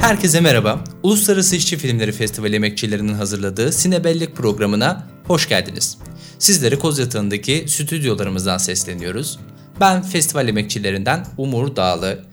Herkese 0.00 0.40
merhaba. 0.40 0.84
Uluslararası 1.02 1.56
İşçi 1.56 1.76
Filmleri 1.76 2.12
Festivali 2.12 2.56
emekçilerinin 2.56 3.14
hazırladığı 3.14 3.72
Sinebellik 3.72 4.36
programına 4.36 5.06
hoş 5.26 5.48
geldiniz. 5.48 5.98
Sizlere 6.38 6.78
Kozyatağı'ndaki 6.78 7.64
stüdyolarımızdan 7.68 8.58
sesleniyoruz. 8.58 9.38
Ben 9.80 10.02
festival 10.02 10.48
emekçilerinden 10.48 11.26
Umur 11.38 11.76
Dağlı. 11.76 12.24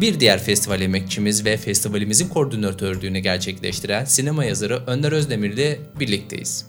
Bir 0.00 0.20
diğer 0.20 0.42
festival 0.42 0.80
emekçimiz 0.80 1.44
ve 1.44 1.56
festivalimizin 1.56 2.28
koordinatörlüğünü 2.28 3.18
gerçekleştiren 3.18 4.04
sinema 4.04 4.44
yazarı 4.44 4.82
Önder 4.86 5.12
Özdemir 5.12 5.50
ile 5.50 5.80
birlikteyiz. 6.00 6.66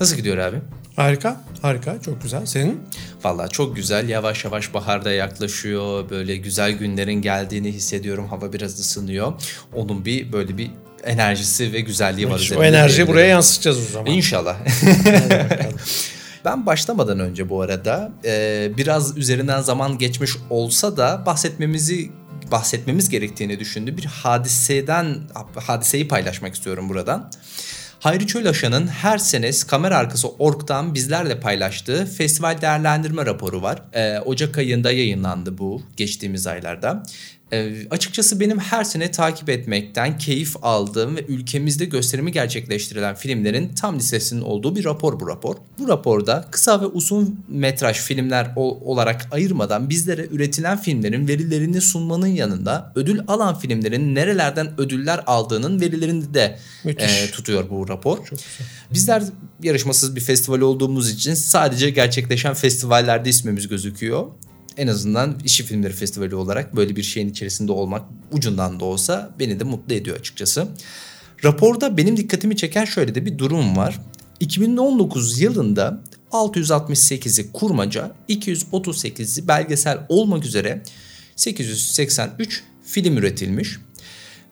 Nasıl 0.00 0.16
gidiyor 0.16 0.38
abi? 0.38 0.56
Harika, 0.96 1.40
harika. 1.62 2.00
Çok 2.04 2.22
güzel. 2.22 2.46
Senin? 2.46 2.82
Valla 3.24 3.48
çok 3.48 3.76
güzel. 3.76 4.08
Yavaş 4.08 4.44
yavaş 4.44 4.74
baharda 4.74 5.12
yaklaşıyor. 5.12 6.10
Böyle 6.10 6.36
güzel 6.36 6.72
günlerin 6.72 7.22
geldiğini 7.22 7.72
hissediyorum. 7.72 8.28
Hava 8.28 8.52
biraz 8.52 8.80
ısınıyor. 8.80 9.32
Onun 9.74 10.04
bir 10.04 10.32
böyle 10.32 10.58
bir 10.58 10.70
enerjisi 11.04 11.72
ve 11.72 11.80
güzelliği 11.80 12.30
var. 12.30 12.50
O 12.56 12.64
enerjiyi 12.64 13.08
buraya 13.08 13.26
yansıtacağız 13.26 13.78
o 13.78 13.92
zaman. 13.92 14.06
İnşallah. 14.06 14.56
ben 16.44 16.66
başlamadan 16.66 17.20
önce 17.20 17.48
bu 17.48 17.60
arada 17.60 18.12
e, 18.24 18.70
biraz 18.76 19.16
üzerinden 19.18 19.60
zaman 19.60 19.98
geçmiş 19.98 20.30
olsa 20.50 20.96
da 20.96 21.22
bahsetmemizi 21.26 22.10
bahsetmemiz 22.50 23.08
gerektiğini 23.08 23.60
düşündü. 23.60 23.96
Bir 23.96 24.04
hadiseden 24.04 25.18
hadiseyi 25.54 26.08
paylaşmak 26.08 26.54
istiyorum 26.54 26.88
buradan. 26.88 27.30
Hayri 28.02 28.26
Çölaşan'ın 28.26 28.86
her 28.86 29.18
sene 29.18 29.50
kamera 29.66 29.96
arkası 29.96 30.28
ork'tan 30.28 30.94
bizlerle 30.94 31.40
paylaştığı 31.40 32.06
festival 32.06 32.60
değerlendirme 32.60 33.26
raporu 33.26 33.62
var. 33.62 33.82
Ee, 33.92 34.18
Ocak 34.18 34.58
ayında 34.58 34.92
yayınlandı 34.92 35.58
bu 35.58 35.82
geçtiğimiz 35.96 36.46
aylarda. 36.46 37.02
E, 37.52 37.72
açıkçası 37.90 38.40
benim 38.40 38.58
her 38.58 38.84
sene 38.84 39.10
takip 39.10 39.50
etmekten 39.50 40.18
keyif 40.18 40.56
aldığım 40.62 41.16
ve 41.16 41.24
ülkemizde 41.26 41.84
gösterimi 41.84 42.32
gerçekleştirilen 42.32 43.14
filmlerin 43.14 43.74
tam 43.74 43.98
listesinin 43.98 44.40
olduğu 44.40 44.76
bir 44.76 44.84
rapor 44.84 45.20
bu 45.20 45.28
rapor. 45.28 45.56
Bu 45.78 45.88
raporda 45.88 46.48
kısa 46.50 46.80
ve 46.80 46.86
uzun 46.86 47.44
metraj 47.48 47.96
filmler 47.96 48.52
olarak 48.56 49.28
ayırmadan 49.30 49.90
bizlere 49.90 50.26
üretilen 50.30 50.78
filmlerin 50.78 51.28
verilerini 51.28 51.80
sunmanın 51.80 52.26
yanında 52.26 52.92
ödül 52.94 53.20
alan 53.28 53.58
filmlerin 53.58 54.14
nerelerden 54.14 54.80
ödüller 54.80 55.20
aldığının 55.26 55.80
verilerini 55.80 56.34
de 56.34 56.58
e, 56.84 57.30
tutuyor 57.30 57.70
bu 57.70 57.88
rapor. 57.88 58.18
Bizler 58.92 59.22
yarışmasız 59.62 60.16
bir 60.16 60.20
festival 60.20 60.60
olduğumuz 60.60 61.10
için 61.10 61.34
sadece 61.34 61.90
gerçekleşen 61.90 62.54
festivallerde 62.54 63.28
ismimiz 63.28 63.68
gözüküyor 63.68 64.26
en 64.76 64.86
azından 64.86 65.38
işi 65.44 65.64
filmleri 65.64 65.92
festivali 65.92 66.34
olarak 66.34 66.76
böyle 66.76 66.96
bir 66.96 67.02
şeyin 67.02 67.28
içerisinde 67.28 67.72
olmak 67.72 68.02
ucundan 68.32 68.80
da 68.80 68.84
olsa 68.84 69.34
beni 69.38 69.60
de 69.60 69.64
mutlu 69.64 69.94
ediyor 69.94 70.16
açıkçası. 70.16 70.68
Raporda 71.44 71.96
benim 71.96 72.16
dikkatimi 72.16 72.56
çeken 72.56 72.84
şöyle 72.84 73.14
de 73.14 73.26
bir 73.26 73.38
durum 73.38 73.76
var. 73.76 74.00
2019 74.40 75.40
yılında 75.40 76.02
668'i 76.30 77.52
kurmaca, 77.52 78.12
238'i 78.28 79.48
belgesel 79.48 79.98
olmak 80.08 80.44
üzere 80.44 80.82
883 81.36 82.62
film 82.84 83.16
üretilmiş. 83.16 83.78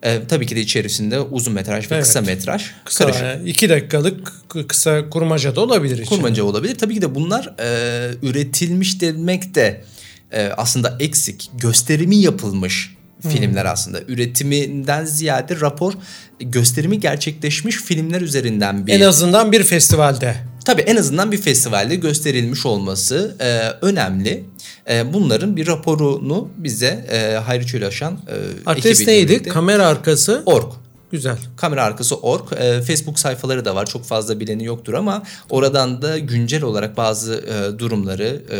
Ee, 0.02 0.20
tabii 0.28 0.46
ki 0.46 0.56
de 0.56 0.60
içerisinde 0.60 1.20
uzun 1.20 1.54
metraj 1.54 1.90
ve 1.90 1.94
evet. 1.94 2.04
kısa 2.04 2.20
metraj. 2.20 2.70
Kısa, 2.84 3.04
karışık. 3.04 3.22
Yani 3.22 3.48
iki 3.48 3.68
dakikalık 3.68 4.32
kısa 4.68 5.10
kurmaca 5.10 5.56
da 5.56 5.60
olabilir. 5.60 6.06
Kurmaca 6.06 6.32
içinde. 6.32 6.42
olabilir. 6.42 6.78
Tabii 6.78 6.94
ki 6.94 7.02
de 7.02 7.14
bunlar 7.14 7.54
e, 7.58 8.10
üretilmiş 8.22 9.00
demek 9.00 9.54
de 9.54 9.84
e, 10.32 10.48
aslında 10.56 10.96
eksik, 11.00 11.50
gösterimi 11.58 12.16
yapılmış 12.16 12.96
hmm. 13.22 13.30
filmler 13.30 13.64
aslında. 13.64 14.00
Üretiminden 14.08 15.04
ziyade 15.04 15.60
rapor 15.60 15.92
gösterimi 16.40 17.00
gerçekleşmiş 17.00 17.76
filmler 17.76 18.20
üzerinden 18.20 18.86
bir... 18.86 18.92
En 18.92 19.00
azından 19.00 19.52
bir 19.52 19.62
festivalde. 19.62 20.36
Tabii 20.64 20.82
en 20.82 20.96
azından 20.96 21.32
bir 21.32 21.38
festivalde 21.38 21.94
gösterilmiş 21.96 22.66
olması 22.66 23.36
e, 23.40 23.86
önemli. 23.86 24.44
E, 24.90 25.12
bunların 25.12 25.56
bir 25.56 25.66
raporunu 25.66 26.48
bize 26.56 27.06
e, 27.10 27.36
Hayri 27.36 27.66
Çölaşan 27.66 28.12
e, 28.12 28.70
Adres 28.70 29.06
neydi? 29.06 29.28
Birlikte. 29.28 29.50
Kamera 29.50 29.86
arkası? 29.86 30.42
Ork. 30.46 30.72
Güzel. 31.10 31.38
Kamera 31.56 31.84
arkası 31.84 32.16
org. 32.16 32.52
E, 32.52 32.82
Facebook 32.82 33.18
sayfaları 33.18 33.64
da 33.64 33.74
var. 33.74 33.86
Çok 33.86 34.04
fazla 34.04 34.40
bileni 34.40 34.64
yoktur 34.64 34.94
ama 34.94 35.22
oradan 35.50 36.02
da 36.02 36.18
güncel 36.18 36.62
olarak 36.62 36.96
bazı 36.96 37.34
e, 37.34 37.78
durumları, 37.78 38.42
e, 38.50 38.58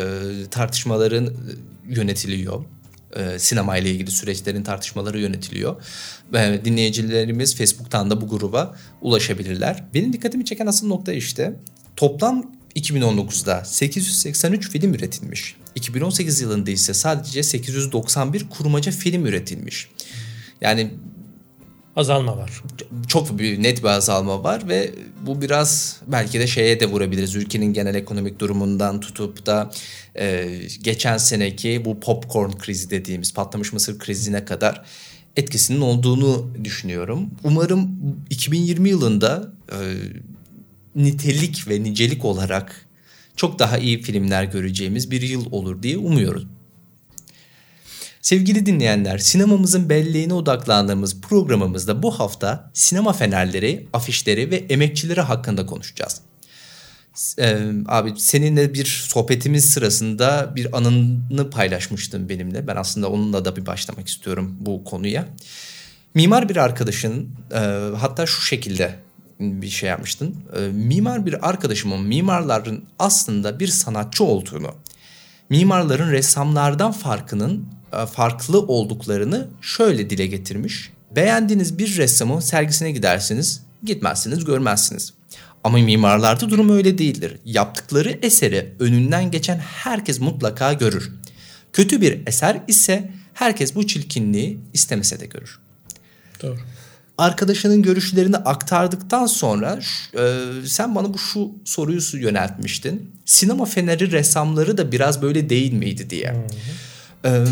tartışmaların 0.50 1.26
e, 1.26 1.30
yönetiliyor. 1.88 2.64
E, 3.16 3.38
sinema 3.38 3.76
ile 3.76 3.90
ilgili 3.90 4.10
süreçlerin 4.10 4.62
tartışmaları 4.62 5.20
yönetiliyor. 5.20 5.82
E, 6.34 6.60
dinleyicilerimiz 6.64 7.56
Facebook'tan 7.56 8.10
da 8.10 8.20
bu 8.20 8.28
gruba 8.28 8.76
ulaşabilirler. 9.00 9.84
Benim 9.94 10.12
dikkatimi 10.12 10.44
çeken 10.44 10.66
asıl 10.66 10.86
nokta 10.86 11.12
işte 11.12 11.56
toplam 11.96 12.52
2019'da 12.76 13.64
883 13.64 14.70
film 14.70 14.94
üretilmiş. 14.94 15.56
2018 15.74 16.40
yılında 16.40 16.70
ise 16.70 16.94
sadece 16.94 17.42
891 17.42 18.48
kurmaca 18.48 18.92
film 18.92 19.26
üretilmiş. 19.26 19.88
Yani 20.60 20.90
azalma 22.00 22.36
var. 22.36 22.62
Çok 23.08 23.38
bir 23.38 23.62
net 23.62 23.82
bir 23.82 23.88
azalma 23.88 24.44
var 24.44 24.68
ve 24.68 24.94
bu 25.26 25.42
biraz 25.42 26.00
belki 26.06 26.40
de 26.40 26.46
şeye 26.46 26.80
de 26.80 26.86
vurabiliriz. 26.86 27.34
Ülkenin 27.34 27.72
genel 27.72 27.94
ekonomik 27.94 28.38
durumundan 28.38 29.00
tutup 29.00 29.46
da 29.46 29.70
e, 30.18 30.58
geçen 30.82 31.16
seneki 31.16 31.84
bu 31.84 32.00
popcorn 32.00 32.50
krizi 32.50 32.90
dediğimiz 32.90 33.34
patlamış 33.34 33.72
mısır 33.72 33.98
krizine 33.98 34.44
kadar 34.44 34.84
etkisinin 35.36 35.80
olduğunu 35.80 36.50
düşünüyorum. 36.64 37.30
Umarım 37.44 37.90
2020 38.30 38.88
yılında 38.88 39.52
e, 39.72 39.78
nitelik 40.94 41.68
ve 41.68 41.82
nicelik 41.82 42.24
olarak 42.24 42.86
çok 43.36 43.58
daha 43.58 43.78
iyi 43.78 44.02
filmler 44.02 44.44
göreceğimiz 44.44 45.10
bir 45.10 45.22
yıl 45.22 45.52
olur 45.52 45.82
diye 45.82 45.98
umuyoruz. 45.98 46.46
Sevgili 48.22 48.66
dinleyenler, 48.66 49.18
sinemamızın 49.18 49.88
belleğine 49.88 50.34
odaklandığımız 50.34 51.20
programımızda 51.20 52.02
bu 52.02 52.18
hafta 52.18 52.70
sinema 52.74 53.12
fenerleri, 53.12 53.86
afişleri 53.92 54.50
ve 54.50 54.56
emekçileri 54.56 55.20
hakkında 55.20 55.66
konuşacağız. 55.66 56.20
Ee, 57.38 57.58
abi 57.86 58.12
seninle 58.16 58.74
bir 58.74 58.84
sohbetimiz 58.84 59.70
sırasında 59.70 60.52
bir 60.56 60.76
anını 60.76 61.50
paylaşmıştın 61.50 62.28
benimle. 62.28 62.66
Ben 62.66 62.76
aslında 62.76 63.08
onunla 63.08 63.44
da 63.44 63.56
bir 63.56 63.66
başlamak 63.66 64.08
istiyorum 64.08 64.56
bu 64.60 64.84
konuya. 64.84 65.28
Mimar 66.14 66.48
bir 66.48 66.56
arkadaşın 66.56 67.28
e, 67.52 67.58
hatta 67.98 68.26
şu 68.26 68.42
şekilde 68.42 68.96
bir 69.40 69.68
şey 69.68 69.88
yapmıştın. 69.88 70.36
E, 70.56 70.60
mimar 70.60 71.26
bir 71.26 71.48
arkadaşımın 71.48 72.00
mimarların 72.00 72.84
aslında 72.98 73.60
bir 73.60 73.68
sanatçı 73.68 74.24
olduğunu, 74.24 74.74
mimarların 75.50 76.10
ressamlardan 76.10 76.92
farkının 76.92 77.79
farklı 78.12 78.60
olduklarını 78.60 79.48
şöyle 79.60 80.10
dile 80.10 80.26
getirmiş. 80.26 80.90
Beğendiğiniz 81.16 81.78
bir 81.78 81.96
ressamın 81.96 82.40
sergisine 82.40 82.90
gidersiniz, 82.90 83.62
gitmezsiniz, 83.84 84.44
görmezsiniz. 84.44 85.12
Ama 85.64 85.78
mimarlarda 85.78 86.50
durum 86.50 86.70
öyle 86.70 86.98
değildir. 86.98 87.36
Yaptıkları 87.44 88.18
eseri 88.22 88.74
önünden 88.78 89.30
geçen 89.30 89.58
herkes 89.58 90.20
mutlaka 90.20 90.72
görür. 90.72 91.12
Kötü 91.72 92.00
bir 92.00 92.26
eser 92.26 92.60
ise 92.68 93.10
herkes 93.34 93.74
bu 93.74 93.86
çirkinliği 93.86 94.58
istemese 94.72 95.20
de 95.20 95.26
görür. 95.26 95.58
Doğru. 96.42 96.58
Arkadaşının 97.18 97.82
görüşlerini 97.82 98.36
aktardıktan 98.36 99.26
sonra 99.26 99.80
e, 100.18 100.42
sen 100.66 100.94
bana 100.94 101.14
bu 101.14 101.18
şu 101.18 101.50
soruyu 101.64 102.00
yöneltmiştin. 102.12 103.10
Sinema 103.24 103.64
feneri 103.64 104.12
ressamları 104.12 104.78
da 104.78 104.92
biraz 104.92 105.22
böyle 105.22 105.50
değil 105.50 105.72
miydi 105.72 106.10
diye. 106.10 106.30
Hı 106.30 106.36
hı. 106.36 106.46
Ee, 107.24 107.44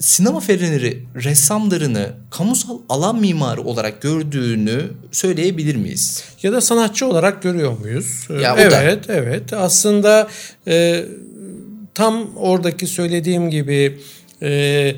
sinema 0.00 0.40
feneri 0.40 1.04
ressamlarını 1.14 2.12
kamusal 2.30 2.78
alan 2.88 3.20
mimarı 3.20 3.62
olarak 3.62 4.02
gördüğünü 4.02 4.80
söyleyebilir 5.12 5.76
miyiz? 5.76 6.24
Ya 6.42 6.52
da 6.52 6.60
sanatçı 6.60 7.06
olarak 7.06 7.42
görüyor 7.42 7.78
muyuz? 7.78 8.26
Ya, 8.42 8.56
evet, 8.58 9.08
da. 9.08 9.12
evet. 9.12 9.52
Aslında 9.52 10.28
e, 10.66 11.04
tam 11.94 12.36
oradaki 12.36 12.86
söylediğim 12.86 13.50
gibi 13.50 13.98
e, 14.42 14.96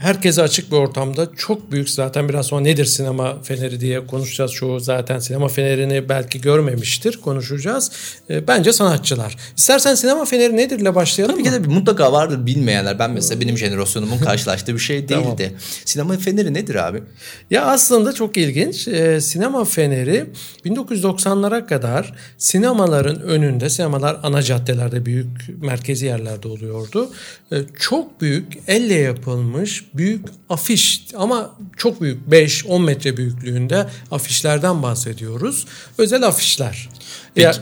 herkese 0.00 0.42
açık 0.42 0.70
bir 0.72 0.76
ortamda 0.76 1.28
çok 1.36 1.72
büyük 1.72 1.90
zaten 1.90 2.28
biraz 2.28 2.46
sonra 2.46 2.60
nedir 2.60 2.84
sinema 2.84 3.42
feneri 3.42 3.80
diye 3.80 4.06
konuşacağız. 4.06 4.52
Çoğu 4.52 4.80
zaten 4.80 5.18
sinema 5.18 5.48
fenerini 5.48 6.08
belki 6.08 6.40
görmemiştir 6.40 7.16
konuşacağız. 7.20 7.90
E, 8.30 8.46
bence 8.48 8.72
sanatçılar. 8.72 9.36
İstersen 9.56 9.94
sinema 9.94 10.24
feneri 10.24 10.56
nedir 10.56 10.78
ile 10.80 10.94
başlayalım 10.94 11.34
Tabii 11.36 11.48
mı? 11.50 11.56
ki 11.58 11.64
de 11.64 11.68
mutlaka 11.74 12.12
vardır 12.12 12.46
bilmeyenler. 12.46 12.98
Ben 12.98 13.10
mesela 13.10 13.40
benim 13.40 13.58
jenerasyonumun 13.58 14.18
karşılaştığı 14.18 14.74
bir 14.74 14.78
şey 14.78 14.96
değildi. 15.08 15.12
tamam. 15.36 15.60
Sinema 15.84 16.16
feneri 16.16 16.54
nedir 16.54 16.74
abi? 16.74 17.02
Ya 17.50 17.64
aslında 17.64 18.12
çok 18.12 18.36
ilginç. 18.36 18.88
E, 18.88 19.20
sinema 19.20 19.64
feneri 19.64 20.26
1990'lara 20.66 21.66
kadar 21.66 22.14
sinemaların 22.38 23.20
önünde, 23.20 23.70
sinemalar 23.70 24.20
ana 24.22 24.42
caddelerde 24.42 25.06
büyük 25.06 25.26
merkezi 25.62 26.06
yerlerde 26.06 26.48
oluyordu. 26.48 27.10
E, 27.52 27.56
çok 27.80 28.20
büyük 28.20 28.46
elle 28.68 28.94
yapılmış 28.94 29.49
asılmış 29.50 29.84
büyük 29.94 30.28
afiş 30.48 31.06
ama 31.16 31.56
çok 31.76 32.00
büyük 32.00 32.28
5-10 32.30 32.84
metre 32.84 33.16
büyüklüğünde 33.16 33.86
afişlerden 34.10 34.82
bahsediyoruz. 34.82 35.66
Özel 35.98 36.22
afişler. 36.22 36.88
Ya, 37.36 37.52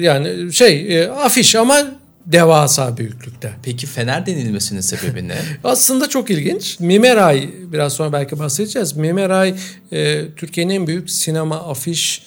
yani 0.00 0.52
şey 0.52 1.00
e, 1.02 1.08
afiş 1.08 1.54
ama 1.54 1.76
devasa 2.26 2.96
büyüklükte. 2.96 3.52
Peki 3.62 3.86
fener 3.86 4.26
denilmesinin 4.26 4.80
sebebi 4.80 5.28
ne? 5.28 5.38
Aslında 5.64 6.08
çok 6.08 6.30
ilginç. 6.30 6.80
Mimeray 6.80 7.50
biraz 7.72 7.92
sonra 7.92 8.12
belki 8.12 8.38
bahsedeceğiz. 8.38 8.96
Mimeray 8.96 9.54
e, 9.92 10.24
Türkiye'nin 10.36 10.74
en 10.74 10.86
büyük 10.86 11.10
sinema 11.10 11.56
afiş 11.56 12.22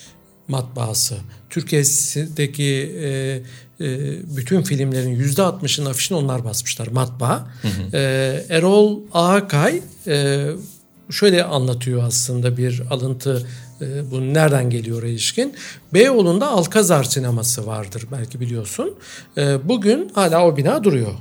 matbaası. 0.47 1.17
Türkiye'deki 1.49 2.95
e, 3.03 3.39
e, 3.81 4.19
bütün 4.37 4.61
filmlerin 4.61 5.09
yüzde 5.09 5.41
altmışın 5.41 5.85
afişini 5.85 6.17
onlar 6.17 6.45
basmışlar 6.45 6.87
matbaa. 6.87 7.47
Hı 7.61 7.67
hı. 7.67 7.97
E, 7.97 8.45
Erol 8.49 8.99
Ağakay 9.13 9.81
e, 10.07 10.47
şöyle 11.09 11.43
anlatıyor 11.43 12.03
aslında 12.03 12.57
bir 12.57 12.83
alıntı 12.89 13.47
e, 13.81 14.11
bu 14.11 14.33
nereden 14.33 14.69
geliyor 14.69 15.03
ilişkin. 15.03 15.53
Beyoğlu'nda 15.93 16.47
Alkazar 16.47 17.03
sineması 17.03 17.67
vardır 17.67 18.05
belki 18.11 18.39
biliyorsun. 18.39 18.93
E, 19.37 19.69
bugün 19.69 20.09
hala 20.15 20.45
o 20.45 20.57
bina 20.57 20.83
duruyor 20.83 21.13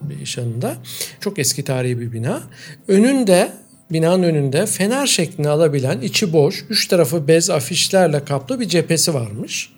bir 0.00 0.20
iş 0.20 0.36
yanında. 0.38 0.76
Çok 1.20 1.38
eski 1.38 1.64
tarihi 1.64 2.00
bir 2.00 2.12
bina. 2.12 2.42
Önünde 2.88 3.52
binanın 3.92 4.22
önünde 4.22 4.66
fener 4.66 5.06
şeklini 5.06 5.48
alabilen 5.48 6.00
içi 6.00 6.32
boş, 6.32 6.64
üç 6.70 6.88
tarafı 6.88 7.28
bez 7.28 7.50
afişlerle 7.50 8.24
kaplı 8.24 8.60
bir 8.60 8.68
cephesi 8.68 9.14
varmış. 9.14 9.75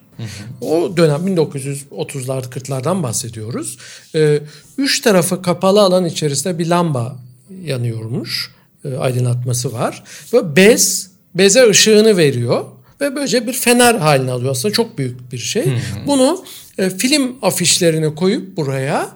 O 0.60 0.96
dönem 0.96 1.36
1930'lar 1.36 2.42
40'lardan 2.42 3.02
bahsediyoruz. 3.02 3.78
Ee, 4.14 4.40
üç 4.78 5.00
tarafı 5.00 5.42
kapalı 5.42 5.80
alan 5.80 6.04
içerisinde 6.04 6.58
bir 6.58 6.66
lamba 6.66 7.16
yanıyormuş. 7.64 8.50
E, 8.84 8.96
aydınlatması 8.96 9.72
var. 9.72 10.02
Ve 10.32 10.56
bez, 10.56 11.10
beze 11.34 11.68
ışığını 11.68 12.16
veriyor. 12.16 12.64
Ve 13.00 13.16
böylece 13.16 13.46
bir 13.46 13.52
fener 13.52 13.94
haline 13.94 14.32
alıyor. 14.32 14.50
Aslında 14.50 14.74
çok 14.74 14.98
büyük 14.98 15.32
bir 15.32 15.38
şey. 15.38 15.66
Hı 15.66 15.70
hı. 15.70 16.06
Bunu 16.06 16.44
e, 16.78 16.90
film 16.90 17.36
afişlerini 17.42 18.14
koyup 18.14 18.56
buraya 18.56 19.08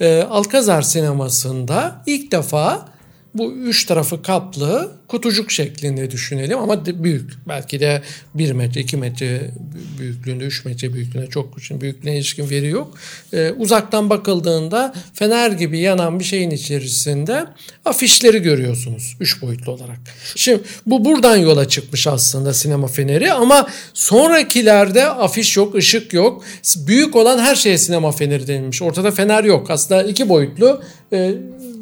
e, 0.00 0.22
Alkazar 0.22 0.82
sinemasında 0.82 2.02
ilk 2.06 2.32
defa 2.32 2.88
bu 3.38 3.52
üç 3.52 3.84
tarafı 3.84 4.22
kaplı 4.22 4.92
kutucuk 5.08 5.50
şeklinde 5.50 6.10
düşünelim 6.10 6.58
ama 6.58 6.86
büyük. 6.86 7.30
Belki 7.48 7.80
de 7.80 8.02
1 8.34 8.52
metre, 8.52 8.80
2 8.80 8.96
metre 8.96 9.50
büyüklüğünde, 9.98 10.44
3 10.44 10.64
metre 10.64 10.92
büyüklüğünde 10.92 11.26
çok 11.26 11.58
için 11.58 11.80
büyüklüğüne 11.80 12.16
ilişkin 12.16 12.50
veri 12.50 12.68
yok. 12.68 12.94
Ee, 13.32 13.50
uzaktan 13.50 14.10
bakıldığında 14.10 14.94
fener 15.14 15.50
gibi 15.50 15.78
yanan 15.78 16.20
bir 16.20 16.24
şeyin 16.24 16.50
içerisinde 16.50 17.46
afişleri 17.84 18.42
görüyorsunuz 18.42 19.16
3 19.20 19.42
boyutlu 19.42 19.72
olarak. 19.72 19.98
Şimdi 20.36 20.62
bu 20.86 21.04
buradan 21.04 21.36
yola 21.36 21.68
çıkmış 21.68 22.06
aslında 22.06 22.54
sinema 22.54 22.86
feneri 22.86 23.32
ama 23.32 23.68
sonrakilerde 23.94 25.06
afiş 25.06 25.56
yok, 25.56 25.74
ışık 25.74 26.12
yok. 26.12 26.44
Büyük 26.76 27.16
olan 27.16 27.38
her 27.38 27.54
şeye 27.54 27.78
sinema 27.78 28.12
feneri 28.12 28.46
denilmiş. 28.46 28.82
Ortada 28.82 29.10
fener 29.10 29.44
yok. 29.44 29.70
Aslında 29.70 30.02
iki 30.02 30.28
boyutlu 30.28 30.82
e, 31.12 31.34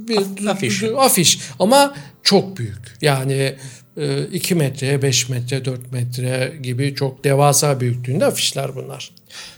bir 0.08 0.46
afiş. 0.46 0.82
afiş 0.82 1.38
ama 1.58 1.94
çok 2.22 2.56
büyük. 2.56 2.96
Yani 3.00 3.54
2 4.32 4.54
e, 4.54 4.56
metreye 4.56 5.02
5 5.02 5.28
metre 5.28 5.64
4 5.64 5.92
metre 5.92 6.52
gibi 6.62 6.94
çok 6.94 7.24
devasa 7.24 7.80
büyüklüğünde 7.80 8.26
afişler 8.26 8.76
bunlar. 8.76 9.10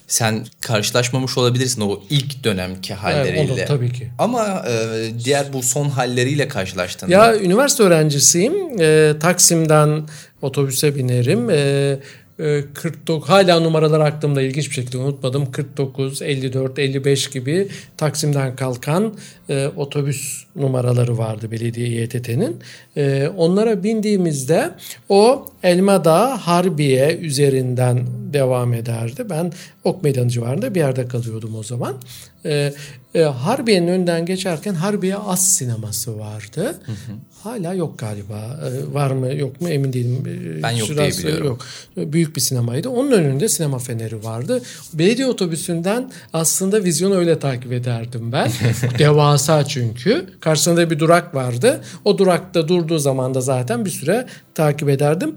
Sen 0.07 0.47
karşılaşmamış 0.61 1.39
olabilirsin 1.39 1.81
o 1.81 2.03
ilk 2.11 2.45
dönemki 2.45 2.95
halleriyle. 2.95 3.41
Evet, 3.41 3.51
olur 3.51 3.61
tabii 3.67 3.93
ki. 3.93 4.11
Ama 4.19 4.65
e, 4.69 5.09
diğer 5.25 5.53
bu 5.53 5.63
son 5.63 5.89
halleriyle 5.89 6.49
karşılaştın. 6.49 7.09
Ya 7.09 7.37
üniversite 7.37 7.83
öğrencisiyim. 7.83 8.81
E, 8.81 9.13
Taksim'den 9.21 10.09
otobüse 10.43 10.97
binerim. 10.97 11.51
E, 11.51 11.99
49 12.37 13.29
ee, 13.29 13.33
hala 13.33 13.61
numaralar 13.61 14.01
aklımda 14.01 14.43
ilginç 14.43 14.69
bir 14.69 14.75
şekilde 14.75 14.99
unutmadım. 14.99 15.51
49, 15.53 16.23
54, 16.23 16.79
55 16.79 17.31
gibi 17.31 17.69
Taksim'den 17.97 18.57
kalkan 18.57 19.15
e, 19.49 19.67
otobüs 19.77 20.45
numaraları 20.57 21.19
vardı 21.19 21.51
belediye 21.51 21.89
İETT'nin. 21.89 22.57
E, 22.97 23.31
onlara 23.37 23.83
bindiğimizde 23.83 24.71
o 25.09 25.47
Elmadağ 25.63 26.37
Harbiye 26.47 27.17
üzerinden 27.17 28.07
devam 28.33 28.75
ederdi. 28.75 29.31
Ben 29.31 29.53
Ok 29.85 30.03
Meydanı 30.03 30.29
civarında 30.29 30.75
bir 30.75 30.81
yerde 30.81 31.09
kalıyordum 31.09 31.55
o 31.55 31.63
zaman. 31.63 31.95
E, 32.45 32.73
e, 33.15 33.23
Harbiye'nin 33.23 33.89
önden 33.89 34.27
geçerken 34.27 34.75
Harbiye 34.75 35.17
As 35.17 35.47
sineması 35.47 36.19
vardı. 36.19 36.81
Hı 36.87 36.93
hı. 36.93 37.13
Hala 37.47 37.75
yok 37.75 37.99
galiba. 37.99 38.61
E, 38.65 38.95
var 38.95 39.11
mı 39.11 39.35
yok 39.35 39.61
mu 39.61 39.69
emin 39.69 39.93
değilim. 39.93 40.25
E, 40.27 40.63
ben 40.63 40.71
yok 40.71 40.89
Şurası, 40.89 41.23
diye 41.23 41.33
biliyorum. 41.33 41.59
Yok. 41.97 42.13
Büyük 42.13 42.37
bir 42.37 42.41
sinemaydı. 42.41 42.89
Onun 42.89 43.13
önünde 43.13 43.49
sinema 43.49 43.79
feneri 43.79 44.25
vardı. 44.25 44.63
Belediye 44.95 45.27
otobüsünden 45.27 46.13
aslında 46.33 46.85
vizyonu 46.85 47.15
öyle 47.15 47.39
takip 47.39 47.73
ederdim 47.73 48.33
ben. 48.33 48.51
Devasa 48.99 49.65
çünkü. 49.65 50.27
Karşısında 50.41 50.91
bir 50.91 50.99
durak 50.99 51.35
vardı. 51.35 51.81
O 52.05 52.19
durakta 52.19 52.69
durduğu 52.69 52.99
zaman 52.99 53.35
da 53.35 53.41
zaten 53.41 53.85
bir 53.85 53.91
süre 53.91 54.27
takip 54.55 54.89
ederdim. 54.89 55.35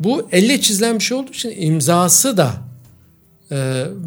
Bu 0.00 0.28
elle 0.32 0.60
çizilen 0.60 0.98
bir 0.98 1.04
şey 1.04 1.16
olduğu 1.16 1.30
için 1.30 1.52
imzası 1.56 2.36
da 2.36 2.52
ee, 2.52 2.69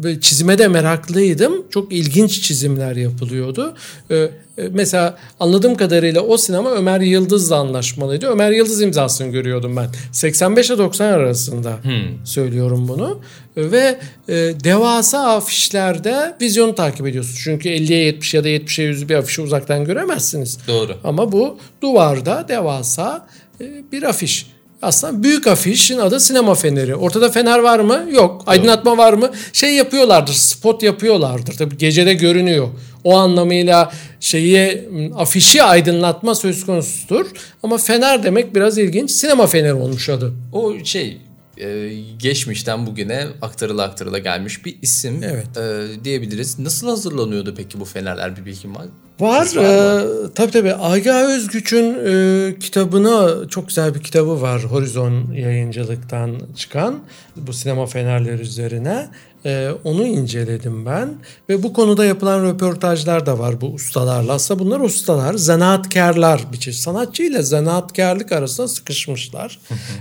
ve 0.04 0.20
çizime 0.20 0.58
de 0.58 0.68
meraklıydım. 0.68 1.66
Çok 1.70 1.92
ilginç 1.92 2.42
çizimler 2.42 2.96
yapılıyordu. 2.96 3.74
Ee, 4.10 4.30
e, 4.58 4.68
mesela 4.72 5.18
anladığım 5.40 5.74
kadarıyla 5.74 6.20
o 6.20 6.36
sinema 6.36 6.70
Ömer 6.70 7.00
Yıldız'la 7.00 7.56
anlaşmalıydı. 7.56 8.26
Ömer 8.26 8.50
Yıldız 8.50 8.82
imzasını 8.82 9.32
görüyordum 9.32 9.76
ben. 9.76 9.88
85 10.12 10.70
ile 10.70 10.78
90 10.78 11.12
arasında 11.12 11.78
hmm. 11.82 12.26
söylüyorum 12.26 12.88
bunu. 12.88 13.20
Ve 13.56 13.98
e, 14.28 14.34
devasa 14.64 15.36
afişlerde 15.36 16.36
vizyonu 16.40 16.74
takip 16.74 17.06
ediyorsunuz. 17.06 17.40
Çünkü 17.44 17.68
50'ye 17.68 18.04
70 18.04 18.34
ya 18.34 18.44
da 18.44 18.48
70'e 18.48 18.84
100 18.84 19.08
bir 19.08 19.14
afişi 19.14 19.42
uzaktan 19.42 19.84
göremezsiniz. 19.84 20.58
Doğru. 20.68 20.96
Ama 21.04 21.32
bu 21.32 21.58
duvarda 21.82 22.44
devasa 22.48 23.26
e, 23.60 23.82
bir 23.92 24.02
afiş. 24.02 24.53
Aslında 24.84 25.22
büyük 25.22 25.46
afişin 25.46 25.98
adı 25.98 26.20
sinema 26.20 26.54
feneri. 26.54 26.94
Ortada 26.94 27.30
fener 27.30 27.58
var 27.58 27.78
mı? 27.78 28.06
Yok. 28.10 28.42
Aydınlatma 28.46 28.96
var 28.98 29.12
mı? 29.12 29.30
Şey 29.52 29.74
yapıyorlardır, 29.74 30.32
spot 30.32 30.82
yapıyorlardır. 30.82 31.52
Tabii 31.52 31.78
gecede 31.78 32.14
görünüyor. 32.14 32.68
O 33.04 33.16
anlamıyla 33.16 33.92
şeyi 34.20 34.88
afişi 35.16 35.62
aydınlatma 35.62 36.34
söz 36.34 36.66
konusudur. 36.66 37.26
Ama 37.62 37.78
fener 37.78 38.22
demek 38.22 38.54
biraz 38.54 38.78
ilginç. 38.78 39.10
Sinema 39.10 39.46
feneri 39.46 39.74
olmuş 39.74 40.08
adı. 40.08 40.32
O 40.52 40.74
şey 40.84 41.18
e, 41.58 41.94
geçmişten 42.18 42.86
bugüne 42.86 43.26
aktarıla 43.42 43.82
aktarıla 43.82 44.18
gelmiş 44.18 44.64
bir 44.64 44.78
isim 44.82 45.22
evet. 45.22 45.56
e, 45.56 46.04
diyebiliriz. 46.04 46.58
Nasıl 46.58 46.88
hazırlanıyordu 46.88 47.54
peki 47.56 47.80
bu 47.80 47.84
fenerler 47.84 48.36
bir 48.36 48.44
bilgin 48.44 48.74
var? 48.74 48.86
Var. 49.20 49.46
E, 49.46 50.04
tabii 50.34 50.50
tabii. 50.50 50.74
Aga 50.74 51.26
Özgüç'ün 51.26 51.98
e, 52.06 52.58
kitabına 52.58 53.48
çok 53.48 53.68
güzel 53.68 53.94
bir 53.94 54.02
kitabı 54.02 54.40
var. 54.42 54.64
Horizon 54.64 55.32
yayıncılıktan 55.32 56.40
çıkan 56.56 56.98
bu 57.36 57.52
sinema 57.52 57.86
fenerleri 57.86 58.42
üzerine. 58.42 59.08
E, 59.44 59.70
onu 59.84 60.06
inceledim 60.06 60.86
ben 60.86 61.14
ve 61.48 61.62
bu 61.62 61.72
konuda 61.72 62.04
yapılan 62.04 62.44
röportajlar 62.44 63.26
da 63.26 63.38
var 63.38 63.60
bu 63.60 63.66
ustalarla. 63.66 64.32
Aslında 64.32 64.60
bunlar 64.60 64.80
ustalar, 64.80 65.34
zanaatkarlar 65.34 66.52
bir 66.52 66.60
çeşit. 66.60 66.80
Sanatçı 66.80 67.22
ile 67.22 67.42
zanaatkarlık 67.42 68.32
arasında 68.32 68.68
sıkışmışlar. 68.68 69.58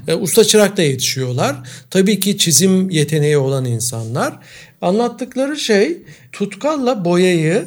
e, 0.08 0.16
usta 0.16 0.44
çırak 0.44 0.78
da 0.78 0.82
yetişiyorlar. 0.82 1.56
Tabii 1.90 2.20
ki 2.20 2.38
çizim 2.38 2.90
yeteneği 2.90 3.38
olan 3.38 3.66
insanlar. 3.66 4.34
Anlattıkları 4.82 5.58
şey 5.58 5.98
tutkalla 6.32 7.06
boyayı 7.06 7.66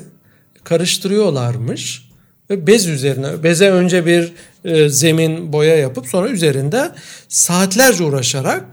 karıştırıyorlarmış 0.65 2.07
ve 2.51 2.67
bez 2.67 2.87
üzerine 2.87 3.43
beze 3.43 3.71
önce 3.71 4.07
bir 4.07 4.33
e, 4.65 4.89
zemin 4.89 5.53
boya 5.53 5.77
yapıp 5.77 6.07
sonra 6.07 6.29
üzerinde 6.29 6.93
saatlerce 7.29 8.05
uğraşarak 8.05 8.65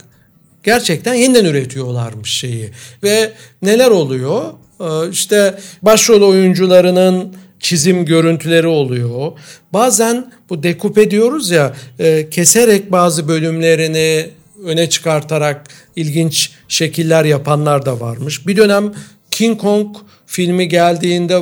gerçekten 0.64 1.14
yeniden 1.14 1.46
üretiyorlarmış 1.46 2.32
şeyi. 2.32 2.72
Ve 3.04 3.32
neler 3.62 3.90
oluyor? 3.90 4.44
Ee, 4.80 5.10
işte 5.12 5.60
başrol 5.82 6.22
oyuncularının 6.22 7.36
çizim 7.60 8.06
görüntüleri 8.06 8.68
oluyor. 8.68 9.32
Bazen 9.74 10.32
bu 10.50 10.64
dekupe 10.64 11.12
diyoruz 11.12 11.52
ya 11.52 11.74
e, 12.00 12.30
keserek 12.30 12.92
bazı 12.92 13.28
bölümlerini 13.28 14.30
öne 14.66 14.90
çıkartarak 14.90 15.68
ilginç 15.96 16.52
şekiller 16.68 17.26
yapanlar 17.26 17.86
da 17.86 18.00
varmış. 18.00 18.48
Bir 18.48 18.58
dönem 18.58 18.94
King 19.32 19.62
Kong 19.62 19.98
filmi 20.26 20.68
geldiğinde 20.68 21.42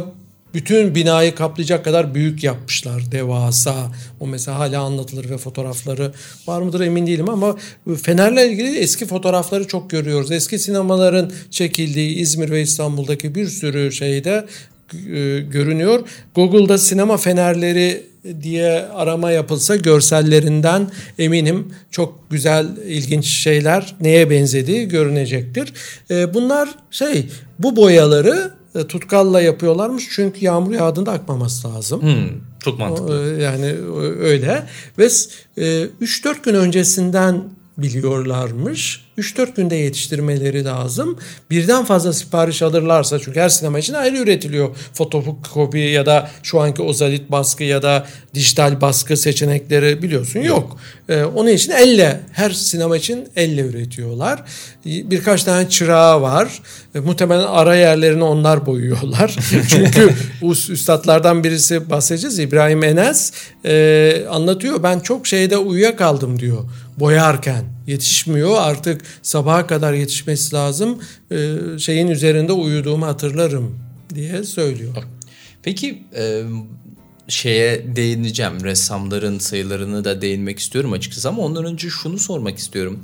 bütün 0.53 0.96
binayı 0.96 1.36
kaplayacak 1.36 1.86
kadar 1.86 2.15
büyük 2.15 2.43
yapmışlar. 2.43 3.12
Devasa. 3.12 3.91
O 4.20 4.27
mesela 4.27 4.60
hala 4.60 4.81
anlatılır 4.81 5.29
ve 5.29 5.38
fotoğrafları 5.38 6.12
var 6.48 6.62
mıdır 6.62 6.79
emin 6.79 7.08
değilim 7.08 7.29
ama 7.29 7.55
Fener'le 8.03 8.51
ilgili 8.51 8.77
eski 8.77 9.05
fotoğrafları 9.05 9.67
çok 9.67 9.89
görüyoruz. 9.89 10.31
Eski 10.31 10.60
sinemaların 10.60 11.31
çekildiği 11.51 12.15
İzmir 12.15 12.51
ve 12.51 12.62
İstanbul'daki 12.62 13.36
bir 13.36 13.48
sürü 13.48 13.91
şeyde 13.91 14.46
e, 14.93 15.39
görünüyor. 15.39 16.00
Google'da 16.36 16.77
sinema 16.77 17.17
fenerleri 17.17 18.03
diye 18.41 18.72
arama 18.72 19.31
yapılsa 19.31 19.75
görsellerinden 19.75 20.91
eminim 21.20 21.74
çok 21.91 22.31
güzel 22.31 22.67
ilginç 22.88 23.25
şeyler 23.25 23.96
neye 24.01 24.29
benzediği 24.29 24.88
görünecektir. 24.88 25.74
E, 26.12 26.34
bunlar 26.34 26.70
şey 26.91 27.27
bu 27.60 27.75
boyaları 27.75 28.61
e, 28.75 28.87
tutkalla 28.87 29.41
yapıyorlarmış 29.41 30.09
çünkü 30.11 30.45
yağmur 30.45 30.71
yağdığında 30.71 31.11
akmaması 31.11 31.67
lazım. 31.67 32.01
Hmm, 32.01 32.29
çok 32.59 32.79
mantıklı. 32.79 33.35
E, 33.37 33.43
yani 33.43 33.75
öyle 34.19 34.67
ve 34.97 35.05
3-4 35.07 36.43
gün 36.43 36.53
öncesinden 36.53 37.43
biliyorlarmış. 37.77 39.11
3-4 39.18 39.56
günde 39.56 39.75
yetiştirmeleri 39.75 40.65
lazım. 40.65 41.18
Birden 41.50 41.86
fazla 41.86 42.13
sipariş 42.13 42.62
alırlarsa 42.62 43.20
çünkü 43.20 43.39
her 43.39 43.50
sinema 43.50 43.80
için 43.80 43.94
ayrı 43.94 44.18
üretiliyor. 44.18 44.75
Fotokopi 44.94 45.80
ya 45.80 46.06
da 46.06 46.30
şu 46.44 46.60
anki 46.60 46.82
ozalit 46.82 47.32
baskı 47.32 47.63
ya 47.63 47.82
da 47.82 48.08
dijital 48.34 48.82
baskı 48.82 49.18
seçenekleri 49.18 50.01
biliyorsun 50.01 50.39
yok. 50.39 50.77
Ee, 51.10 51.24
onun 51.24 51.50
için 51.50 51.72
elle 51.72 52.20
her 52.32 52.51
sinema 52.51 52.98
için 52.98 53.27
elle 53.36 53.62
üretiyorlar. 53.62 54.44
Birkaç 54.86 55.44
tane 55.44 55.70
çırağı 55.70 56.22
var. 56.22 56.62
Ee, 56.96 57.00
muhtemelen 57.00 57.48
ara 57.48 57.75
yerlerini 57.75 58.24
onlar 58.24 58.65
boyuyorlar. 58.65 59.36
çünkü 59.70 60.13
üstadlardan 60.70 61.44
birisi 61.44 61.89
bahsedeceğiz. 61.89 62.39
İbrahim 62.39 62.84
Enes 62.84 63.32
e, 63.65 64.25
anlatıyor. 64.30 64.84
Ben 64.84 65.00
çok 65.00 65.27
şeyde 65.27 65.58
uyuyakaldım 65.58 66.39
diyor 66.39 66.63
boyarken 66.98 67.63
yetişmiyor 67.91 68.55
artık 68.57 69.01
sabaha 69.21 69.67
kadar 69.67 69.93
yetişmesi 69.93 70.55
lazım 70.55 71.00
ee, 71.31 71.55
şeyin 71.79 72.07
üzerinde 72.07 72.51
uyuduğumu 72.51 73.05
hatırlarım 73.05 73.79
diye 74.15 74.43
söylüyor. 74.43 74.95
Peki 75.63 76.03
e, 76.15 76.43
şeye 77.27 77.95
değineceğim 77.95 78.63
ressamların 78.63 79.39
sayılarını 79.39 80.05
da 80.05 80.21
değinmek 80.21 80.60
istiyorum 80.60 80.93
açıkçası 80.93 81.29
ama 81.29 81.41
ondan 81.41 81.65
önce 81.65 81.89
şunu 81.89 82.19
sormak 82.19 82.57
istiyorum. 82.57 83.00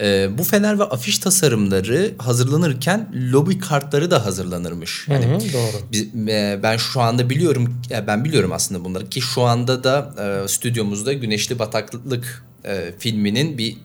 E, 0.00 0.28
bu 0.38 0.44
fener 0.44 0.78
ve 0.78 0.84
afiş 0.84 1.18
tasarımları 1.18 2.14
hazırlanırken 2.18 3.12
lobi 3.32 3.58
kartları 3.58 4.10
da 4.10 4.26
hazırlanırmış. 4.26 5.08
Hani 5.08 5.26
hı 5.26 5.34
hı, 5.34 5.52
doğru. 5.52 5.82
Biz, 5.92 6.28
e, 6.28 6.60
ben 6.62 6.76
şu 6.76 7.00
anda 7.00 7.30
biliyorum, 7.30 7.74
ben 8.06 8.24
biliyorum 8.24 8.52
aslında 8.52 8.84
bunları 8.84 9.08
ki 9.08 9.20
şu 9.20 9.42
anda 9.42 9.84
da 9.84 10.14
e, 10.44 10.48
stüdyomuzda 10.48 11.12
Güneşli 11.12 11.58
Bataklık 11.58 12.44
e, 12.64 12.94
filminin 12.98 13.58
bir 13.58 13.76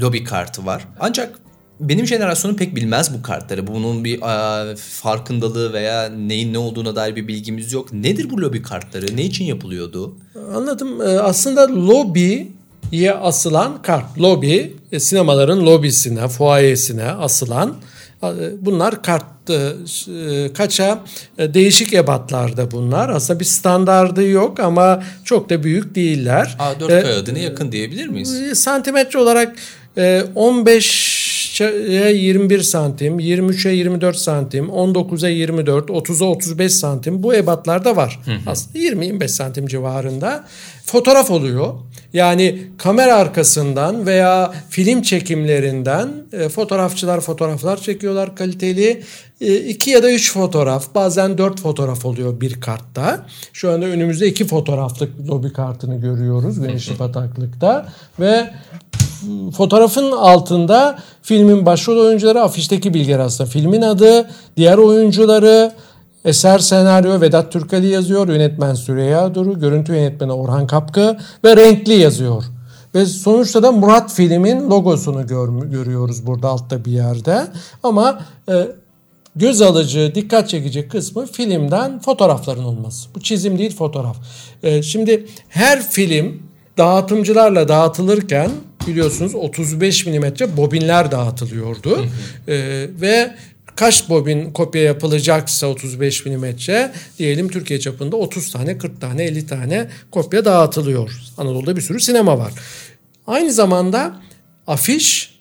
lobi 0.00 0.24
kartı 0.24 0.66
var. 0.66 0.88
Ancak 1.00 1.38
benim 1.80 2.06
jenerasyonum 2.06 2.56
pek 2.56 2.76
bilmez 2.76 3.14
bu 3.14 3.22
kartları. 3.22 3.66
Bunun 3.66 4.04
bir 4.04 4.22
e, 4.22 4.76
farkındalığı 4.76 5.72
veya 5.72 6.08
neyin 6.08 6.52
ne 6.52 6.58
olduğuna 6.58 6.96
dair 6.96 7.16
bir 7.16 7.28
bilgimiz 7.28 7.72
yok. 7.72 7.92
Nedir 7.92 8.30
bu 8.30 8.40
lobi 8.40 8.62
kartları? 8.62 9.16
Ne 9.16 9.22
için 9.22 9.44
yapılıyordu? 9.44 10.16
Anladım. 10.54 11.02
E, 11.02 11.04
aslında 11.04 11.68
lobiye 11.68 13.12
asılan 13.20 13.82
kart. 13.82 14.18
Lobi 14.18 14.76
e, 14.92 15.00
sinemaların 15.00 15.66
lobisine, 15.66 16.28
fuayesine 16.28 17.04
asılan 17.04 17.76
Bunlar 18.60 19.02
kart 19.02 19.24
e, 19.50 20.52
kaça 20.52 21.04
e, 21.38 21.54
değişik 21.54 21.94
ebatlarda 21.94 22.70
bunlar. 22.70 23.08
Aslında 23.08 23.40
bir 23.40 23.44
standardı 23.44 24.28
yok 24.28 24.60
ama 24.60 25.02
çok 25.24 25.50
da 25.50 25.62
büyük 25.62 25.94
değiller. 25.94 26.56
A4 26.58 26.98
e, 26.98 27.02
kağıdına 27.02 27.38
yakın 27.38 27.72
diyebilir 27.72 28.06
miyiz? 28.06 28.58
Santimetre 28.58 29.18
olarak 29.18 29.56
15'e 29.96 32.12
21 32.12 32.60
santim, 32.60 33.20
23'e 33.20 33.72
24 33.72 34.16
santim, 34.16 34.66
19'a 34.66 35.28
24, 35.28 35.90
30'a 35.90 36.26
35 36.26 36.74
santim 36.74 37.22
bu 37.22 37.34
ebatlarda 37.34 37.96
var. 37.96 38.20
Aslında 38.46 38.78
20-25 38.78 39.28
santim 39.28 39.66
civarında 39.66 40.44
fotoğraf 40.84 41.30
oluyor. 41.30 41.74
Yani 42.12 42.62
kamera 42.78 43.14
arkasından 43.14 44.06
veya 44.06 44.52
film 44.70 45.02
çekimlerinden 45.02 46.08
e, 46.32 46.48
fotoğrafçılar 46.48 47.20
fotoğraflar 47.20 47.76
çekiyorlar 47.76 48.36
kaliteli. 48.36 49.02
E, 49.40 49.56
iki 49.56 49.90
ya 49.90 50.02
da 50.02 50.12
üç 50.12 50.32
fotoğraf 50.32 50.94
bazen 50.94 51.38
dört 51.38 51.60
fotoğraf 51.60 52.04
oluyor 52.04 52.40
bir 52.40 52.60
kartta. 52.60 53.26
Şu 53.52 53.70
anda 53.70 53.86
önümüzde 53.86 54.26
iki 54.26 54.46
fotoğraflık 54.46 55.28
lobi 55.28 55.52
kartını 55.52 56.00
görüyoruz 56.00 56.60
Güneşli 56.60 56.98
Bataklık'ta. 56.98 57.92
Ve 58.20 58.50
fotoğrafın 59.56 60.12
altında 60.12 60.98
filmin 61.22 61.66
başrol 61.66 61.96
oyuncuları 61.96 62.42
afişteki 62.42 62.94
bilgiler 62.94 63.18
aslında. 63.18 63.50
Filmin 63.50 63.82
adı, 63.82 64.30
diğer 64.56 64.78
oyuncuları, 64.78 65.72
Eser 66.24 66.58
senaryo 66.58 67.20
Vedat 67.20 67.52
Türkali 67.52 67.86
yazıyor, 67.86 68.28
yönetmen 68.28 68.74
Süreyya 68.74 69.34
Duru, 69.34 69.60
görüntü 69.60 69.92
yönetmeni 69.92 70.32
Orhan 70.32 70.66
Kapkı 70.66 71.18
ve 71.44 71.56
renkli 71.56 71.94
yazıyor. 71.94 72.44
Ve 72.94 73.06
sonuçta 73.06 73.62
da 73.62 73.72
Murat 73.72 74.12
filmin 74.12 74.70
logosunu 74.70 75.26
gör, 75.26 75.48
görüyoruz 75.48 76.26
burada 76.26 76.48
altta 76.48 76.84
bir 76.84 76.92
yerde. 76.92 77.46
Ama 77.82 78.20
e, 78.48 78.66
göz 79.36 79.62
alıcı, 79.62 80.12
dikkat 80.14 80.48
çekici 80.48 80.88
kısmı 80.88 81.26
filmden 81.26 81.98
fotoğrafların 81.98 82.64
olması. 82.64 83.08
Bu 83.14 83.20
çizim 83.20 83.58
değil 83.58 83.76
fotoğraf. 83.76 84.16
E, 84.62 84.82
şimdi 84.82 85.26
her 85.48 85.82
film 85.82 86.42
dağıtımcılarla 86.78 87.68
dağıtılırken 87.68 88.50
biliyorsunuz 88.86 89.34
35 89.34 90.06
milimetre 90.06 90.56
bobinler 90.56 91.10
dağıtılıyordu. 91.10 91.98
Hı 91.98 92.02
hı. 92.02 92.52
E, 92.52 92.88
ve 93.00 93.34
kaç 93.76 94.08
bobin 94.08 94.52
kopya 94.52 94.82
yapılacaksa 94.82 95.66
35 95.66 96.26
milimetre 96.26 96.92
diyelim 97.18 97.48
Türkiye 97.48 97.80
çapında 97.80 98.16
30 98.16 98.52
tane, 98.52 98.78
40 98.78 99.00
tane, 99.00 99.24
50 99.24 99.46
tane 99.46 99.88
kopya 100.10 100.44
dağıtılıyor. 100.44 101.10
Anadolu'da 101.38 101.76
bir 101.76 101.80
sürü 101.80 102.00
sinema 102.00 102.38
var. 102.38 102.52
Aynı 103.26 103.52
zamanda 103.52 104.20
afiş 104.66 105.34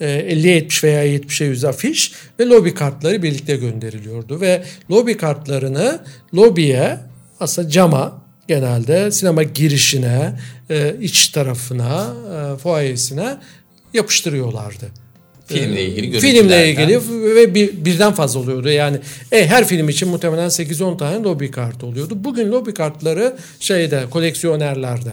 50-70 0.00 0.86
e, 0.86 0.88
veya 0.88 1.18
70'e 1.18 1.46
100 1.46 1.64
afiş 1.64 2.12
ve 2.40 2.46
lobi 2.46 2.74
kartları 2.74 3.22
birlikte 3.22 3.56
gönderiliyordu. 3.56 4.40
Ve 4.40 4.64
lobi 4.90 5.16
kartlarını 5.16 6.00
lobiye 6.34 6.98
aslında 7.40 7.68
cama 7.68 8.19
genelde 8.50 9.10
sinema 9.10 9.42
girişine, 9.42 10.32
e, 10.70 10.96
iç 11.00 11.28
tarafına, 11.28 12.14
e, 12.34 12.56
fuayesine 12.56 13.36
yapıştırıyorlardı. 13.94 14.86
Filmle 15.46 15.84
ilgili 15.84 16.20
Filmle 16.20 16.70
ilgili 16.70 17.00
ve 17.36 17.54
bir, 17.54 17.84
birden 17.84 18.12
fazla 18.12 18.40
oluyordu. 18.40 18.68
Yani 18.68 18.96
e, 19.32 19.46
her 19.46 19.66
film 19.66 19.88
için 19.88 20.08
muhtemelen 20.08 20.48
8-10 20.48 20.98
tane 20.98 21.22
lobi 21.22 21.50
kartı 21.50 21.86
oluyordu. 21.86 22.14
Bugün 22.16 22.52
lobi 22.52 22.74
kartları 22.74 23.36
şeyde 23.60 24.04
koleksiyonerlerde. 24.10 25.12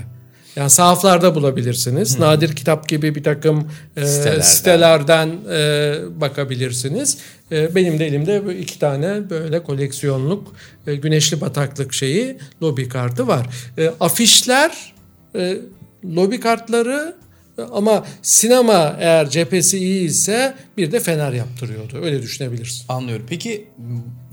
Yani 0.57 0.69
sahaflarda 0.69 1.35
bulabilirsiniz. 1.35 2.15
Hmm. 2.15 2.25
Nadir 2.25 2.55
kitap 2.55 2.89
gibi 2.89 3.15
bir 3.15 3.23
takım 3.23 3.71
e, 3.97 4.05
sitelerden, 4.05 4.41
sitelerden 4.41 5.29
e, 5.51 5.95
bakabilirsiniz. 6.21 7.17
E, 7.51 7.75
benim 7.75 7.99
de 7.99 8.07
elimde 8.07 8.57
iki 8.59 8.79
tane 8.79 9.29
böyle 9.29 9.63
koleksiyonluk 9.63 10.55
e, 10.87 10.95
güneşli 10.95 11.41
bataklık 11.41 11.93
şeyi 11.93 12.37
lobi 12.61 12.89
kartı 12.89 13.27
var. 13.27 13.47
E, 13.77 13.91
afişler 13.99 14.93
e, 15.35 15.57
lobi 16.15 16.39
kartları 16.39 17.15
ama 17.71 18.05
sinema 18.21 18.95
eğer 18.99 19.29
cephesi 19.29 19.77
iyi 19.77 20.05
ise 20.07 20.53
bir 20.77 20.91
de 20.91 21.00
fener 21.00 21.34
yaptırıyordu. 21.34 21.98
Öyle 22.03 22.22
düşünebilirsin. 22.22 22.86
Anlıyorum. 22.89 23.25
Peki 23.29 23.67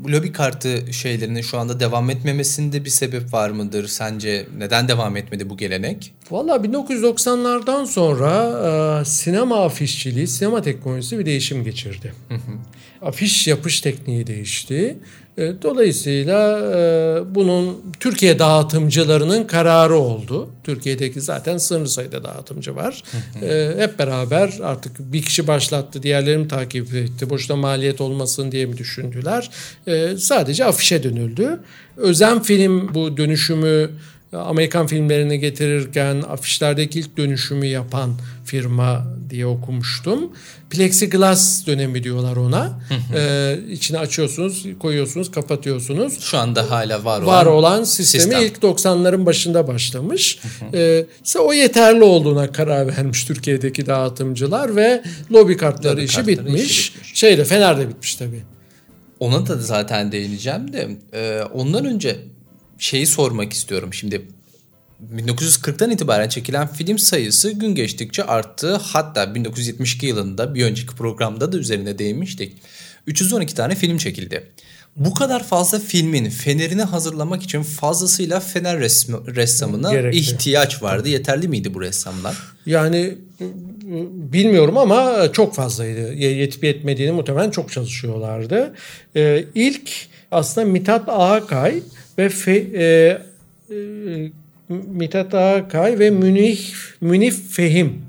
lobi 0.09 0.33
kartı 0.33 0.93
şeylerinin 0.93 1.41
şu 1.41 1.59
anda 1.59 1.81
devam 1.81 2.11
etmemesinde 2.11 2.85
bir 2.85 2.91
sebep 2.91 3.33
var 3.33 3.51
mıdır? 3.51 3.89
Sence 3.89 4.47
neden 4.59 4.89
devam 4.89 5.17
etmedi 5.17 5.51
bu 5.51 5.57
gelenek? 5.57 6.15
Valla 6.31 6.57
1990'lardan 6.57 7.87
sonra 7.87 9.01
e, 9.01 9.05
sinema 9.05 9.65
afişçiliği, 9.65 10.27
sinema 10.27 10.63
teknolojisi 10.63 11.19
bir 11.19 11.27
değişim 11.27 11.65
geçirdi. 11.65 12.13
Hı 12.29 12.35
hı. 12.35 12.59
Afiş 13.03 13.47
yapış 13.47 13.81
tekniği 13.81 14.27
değişti. 14.27 14.97
E, 15.39 15.63
dolayısıyla 15.63 16.59
e, 16.77 17.35
bunun 17.35 17.83
Türkiye 18.01 18.39
dağıtımcılarının 18.39 19.45
kararı 19.45 19.95
oldu. 19.95 20.51
Türkiye'deki 20.65 21.21
zaten 21.21 21.59
sınırlı 21.59 21.89
sayıda 21.89 22.25
dağıtımcı 22.25 22.77
var. 22.77 23.03
E, 23.43 23.75
hep 23.79 23.99
beraber 23.99 24.59
artık 24.63 25.13
bir 25.13 25.23
kişi 25.23 25.47
başlattı, 25.47 26.03
diğerleri 26.03 26.34
mi 26.37 26.49
takip 26.49 26.95
etti, 26.95 27.31
boşuna 27.31 27.57
maliyet 27.57 28.01
olmasın 28.01 28.53
diye 28.53 28.67
mi 28.67 28.79
düşündüler? 28.79 29.51
Sadece 30.19 30.65
afişe 30.65 31.03
dönüldü. 31.03 31.61
Özen 31.97 32.43
film 32.43 32.95
bu 32.95 33.17
dönüşümü 33.17 33.91
Amerikan 34.39 34.87
filmlerini 34.87 35.39
getirirken 35.41 36.23
afişlerdeki 36.29 37.01
ilk 37.01 37.17
dönüşümü 37.17 37.67
yapan 37.67 38.15
firma 38.45 39.07
diye 39.31 39.47
okumuştum. 39.47 40.33
Plexiglass 40.71 41.67
dönemi 41.67 42.05
diyorlar 42.05 42.37
ona. 42.37 42.81
ee, 43.17 43.59
içine 43.71 43.99
açıyorsunuz, 43.99 44.67
koyuyorsunuz, 44.79 45.31
kapatıyorsunuz. 45.31 46.21
Şu 46.21 46.39
anda 46.39 46.71
hala 46.71 47.05
var 47.05 47.23
olan, 47.23 47.27
var 47.27 47.47
olan 47.47 47.85
sistemi 47.85 48.23
sistem. 48.23 48.43
ilk 48.43 48.57
90'ların 48.57 49.27
başında 49.27 49.69
başlamış. 49.69 50.39
ee, 50.75 51.07
o 51.39 51.53
yeterli 51.53 52.03
olduğuna 52.03 52.53
karar 52.53 52.87
vermiş 52.87 53.25
Türkiye'deki 53.25 53.87
dağıtımcılar 53.87 54.77
ve 54.77 55.03
lobi 55.33 55.57
kartları, 55.57 55.97
lobi 55.97 56.05
işi, 56.05 56.17
kartları 56.17 56.39
bitmiş. 56.39 56.63
işi 56.71 56.95
bitmiş. 56.95 57.19
Şeyde 57.19 57.45
Fener'de 57.45 57.89
bitmiş 57.89 58.15
tabii. 58.15 58.43
Ona 59.21 59.47
da 59.47 59.57
zaten 59.57 60.13
değineceğim 60.13 60.73
de 60.73 60.89
e, 61.13 61.43
ondan 61.43 61.85
önce 61.85 62.17
şeyi 62.79 63.07
sormak 63.07 63.53
istiyorum. 63.53 63.95
Şimdi 63.95 64.23
1940'tan 65.17 65.93
itibaren 65.93 66.29
çekilen 66.29 66.67
film 66.67 66.99
sayısı 66.99 67.51
gün 67.51 67.75
geçtikçe 67.75 68.25
arttı. 68.25 68.75
Hatta 68.83 69.35
1972 69.35 70.07
yılında 70.07 70.55
bir 70.55 70.65
önceki 70.65 70.95
programda 70.95 71.53
da 71.53 71.59
üzerine 71.59 71.99
değinmiştik. 71.99 72.53
312 73.07 73.55
tane 73.55 73.75
film 73.75 73.99
çekildi. 73.99 74.51
Bu 74.97 75.15
kadar 75.15 75.47
fazla 75.47 75.79
filmin 75.79 76.31
fenerini 76.31 76.83
hazırlamak 76.83 77.43
için 77.43 77.63
fazlasıyla 77.63 78.41
fener 78.41 78.81
resmi, 78.81 79.17
ressamına 79.37 79.93
Gerekli. 79.93 80.19
ihtiyaç 80.19 80.83
vardı. 80.83 81.09
Yeterli 81.09 81.49
miydi 81.49 81.75
bu 81.75 81.81
ressamlar? 81.81 82.37
Yani 82.67 83.15
bilmiyorum 84.33 84.79
ama 84.79 85.29
çok 85.33 85.55
fazlaydı. 85.55 86.15
Yetip 86.15 86.65
yetmediğini 86.65 87.13
muhtemelen 87.13 87.51
çok 87.51 87.73
çalışıyorlardı. 87.73 88.75
Ee, 89.17 89.45
ilk 89.55 89.91
aslında 90.31 90.67
Mithat 90.67 91.09
Ağakay 91.09 91.83
ve 92.19 92.29
Fe, 92.29 92.53
e, 92.53 92.85
e, 93.71 94.31
Mithat 94.69 95.35
Ağakay 95.35 95.99
ve 95.99 96.11
Münih, 96.11 96.59
Münif 97.01 97.53
Fehim 97.53 98.03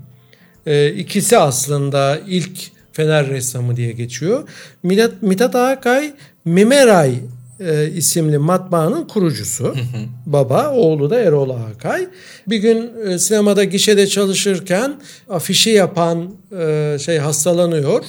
e, 0.66 0.90
ikisi 0.90 1.38
aslında 1.38 2.20
ilk 2.28 2.76
Fener 2.92 3.28
ressamı 3.28 3.76
diye 3.76 3.92
geçiyor. 3.92 4.50
Mithat, 4.84 5.22
Mithat 5.22 5.56
Ağakay 5.56 6.14
Mimeray 6.46 7.14
e, 7.60 7.90
isimli 7.90 8.38
matbaanın 8.38 9.08
kurucusu. 9.08 9.64
Hı 9.64 9.70
hı. 9.70 10.06
Baba, 10.26 10.72
oğlu 10.72 11.10
da 11.10 11.20
Erol 11.20 11.50
Akay. 11.50 12.08
Bir 12.48 12.58
gün 12.58 12.92
e, 13.08 13.20
sinemada 13.20 13.64
gişede 13.64 14.08
çalışırken 14.08 14.96
afişi 15.30 15.70
yapan 15.70 16.32
e, 16.60 16.98
şey 17.00 17.18
hastalanıyor. 17.18 18.04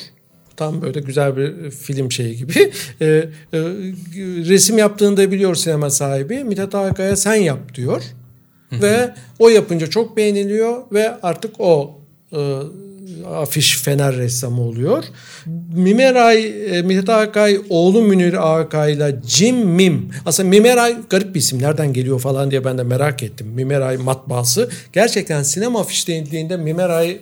Tam 0.57 0.83
böyle 0.83 1.01
güzel 1.01 1.37
bir 1.37 1.71
film 1.71 2.13
şeyi 2.13 2.37
gibi. 2.37 2.53
E, 3.01 3.07
e, 3.07 3.29
resim 4.49 4.79
yaptığını 4.79 5.17
da 5.17 5.33
biliyor 5.33 5.55
sinema 5.55 5.91
sahibi. 5.91 6.45
Mithat 6.45 6.75
Akay'a 6.75 7.17
sen 7.17 7.35
yap 7.35 7.75
diyor. 7.75 8.03
Ve 8.73 9.15
o 9.39 9.49
yapınca 9.49 9.87
çok 9.87 10.17
beğeniliyor 10.17 10.83
ve 10.93 11.21
artık 11.23 11.61
o 11.61 11.99
e, 12.33 12.39
afiş 13.27 13.79
fener 13.83 14.17
ressamı 14.17 14.63
oluyor. 14.63 15.05
Mimeray, 15.75 16.47
e, 16.79 16.83
Mithat 16.83 17.09
Akay 17.09 17.61
oğlu 17.69 18.03
Münir 18.03 18.59
Akay 18.59 18.93
ile 18.93 19.17
Jim 19.27 19.57
Mim. 19.57 20.11
Aslında 20.27 20.49
Mimeray 20.49 20.97
garip 21.11 21.35
bir 21.35 21.41
isim. 21.41 21.63
Nereden 21.63 21.93
geliyor 21.93 22.21
falan 22.21 22.51
diye 22.51 22.65
ben 22.65 22.79
de 22.79 22.83
merak 22.83 23.23
ettim. 23.23 23.47
Mimeray 23.47 23.97
matbaası. 23.97 24.71
Gerçekten 24.93 25.43
sinema 25.43 25.81
afiş 25.81 26.09
denildiğinde 26.09 26.57
Mimeray 26.57 27.21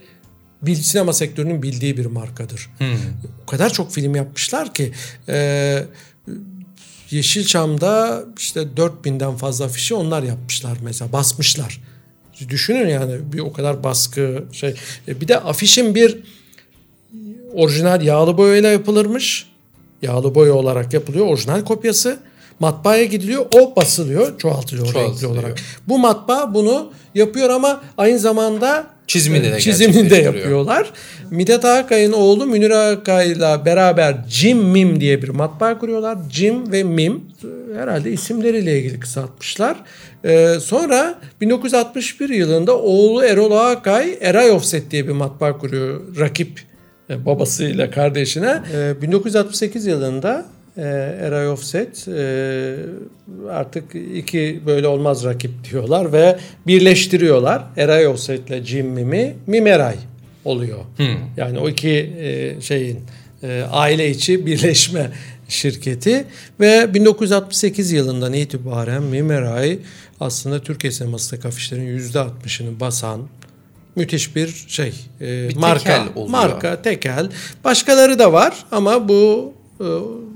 bil, 0.67 0.75
sinema 0.75 1.13
sektörünün 1.13 1.63
bildiği 1.63 1.97
bir 1.97 2.07
markadır. 2.07 2.71
Hmm. 2.79 2.87
O 3.43 3.47
kadar 3.47 3.73
çok 3.73 3.93
film 3.93 4.15
yapmışlar 4.15 4.75
ki 4.75 4.93
e, 5.29 5.85
Yeşilçam'da 7.11 8.25
işte 8.39 8.61
4000'den 8.61 9.37
fazla 9.37 9.65
afişi 9.65 9.95
onlar 9.95 10.23
yapmışlar 10.23 10.79
mesela 10.83 11.13
basmışlar. 11.13 11.81
Düşünün 12.49 12.89
yani 12.89 13.33
bir 13.33 13.39
o 13.39 13.53
kadar 13.53 13.85
baskı 13.85 14.45
şey. 14.53 14.75
E, 15.09 15.21
bir 15.21 15.29
de 15.29 15.39
afişin 15.39 15.95
bir 15.95 16.23
orijinal 17.53 18.03
yağlı 18.03 18.39
boyayla 18.39 18.71
yapılırmış. 18.71 19.47
Yağlı 20.03 20.35
boya 20.35 20.55
olarak 20.55 20.93
yapılıyor 20.93 21.27
orijinal 21.27 21.65
kopyası. 21.65 22.19
Matbaaya 22.61 23.05
gidiliyor 23.05 23.47
o 23.55 23.77
basılıyor 23.77 24.39
çoğaltılıyor, 24.39 24.93
çoğaltılıyor. 24.93 25.13
renkli 25.13 25.27
olarak. 25.27 25.61
Bu 25.89 25.99
matbaa 25.99 26.55
bunu 26.55 26.93
yapıyor 27.15 27.51
ama 27.51 27.83
aynı 27.99 28.19
zamanda 28.19 28.94
çizimini 29.07 29.53
de, 29.53 29.61
çizimini 29.61 30.11
de 30.11 30.17
yapıyorlar. 30.17 30.91
Mithat 31.31 31.65
Akay'ın 31.65 32.13
oğlu 32.13 32.47
Münir 32.47 32.71
Akay'la 32.71 33.65
beraber 33.65 34.17
Jim 34.29 34.59
Mim 34.59 35.01
diye 35.01 35.23
bir 35.23 35.29
matbaa 35.29 35.79
kuruyorlar. 35.79 36.19
Jim 36.31 36.73
ve 36.73 36.83
Mim 36.83 37.21
herhalde 37.77 38.11
isimleriyle 38.11 38.79
ilgili 38.79 39.01
kısaltmışlar. 39.01 39.77
Ee, 40.25 40.55
sonra 40.61 41.19
1961 41.41 42.29
yılında 42.29 42.79
oğlu 42.79 43.25
Erol 43.25 43.53
Akay 43.53 44.19
Eray 44.21 44.51
Offset 44.51 44.91
diye 44.91 45.09
bir 45.09 45.13
matbaa 45.13 45.59
kuruyor. 45.59 46.01
Rakip 46.19 46.61
e, 47.11 47.27
babasıyla 47.27 47.91
kardeşine. 47.91 48.63
Ee, 48.75 49.03
1968 49.03 49.87
yılında 49.87 50.47
Eray 50.77 51.49
Offset 51.49 52.09
e, 52.09 52.77
artık 53.51 53.85
iki 54.15 54.61
böyle 54.67 54.89
olmaz 54.89 55.25
rakip 55.25 55.51
diyorlar 55.71 56.13
ve 56.13 56.39
birleştiriyorlar. 56.67 57.63
Eray 57.77 58.07
Offset 58.07 58.49
ile 58.49 58.65
Jim 58.65 58.87
Mim'i 58.87 59.35
Mimeray 59.47 59.97
oluyor. 60.45 60.79
Hmm. 60.97 61.07
Yani 61.37 61.59
o 61.59 61.69
iki 61.69 61.91
e, 62.19 62.61
şeyin 62.61 63.01
e, 63.43 63.63
aile 63.71 64.11
içi 64.11 64.47
birleşme 64.47 65.11
şirketi 65.49 66.25
ve 66.61 66.95
1968 66.95 67.93
yılından 67.93 68.33
itibaren 68.33 69.03
Mimeray 69.03 69.79
aslında 70.21 70.63
Türkiye 70.63 70.91
sinemasındaki 70.93 71.49
afişlerin 71.49 71.99
%60'ını 71.99 72.81
basan 72.81 73.21
müthiş 73.97 74.37
bir 74.37 74.65
şey 74.69 74.93
e, 75.21 75.49
bir 75.49 75.57
marka 75.57 75.79
tekel 75.79 76.09
oluyor. 76.15 76.31
marka 76.31 76.83
tekel 76.83 77.29
başkaları 77.65 78.19
da 78.19 78.33
var 78.33 78.65
ama 78.71 79.09
bu 79.09 79.53
e, 79.81 79.87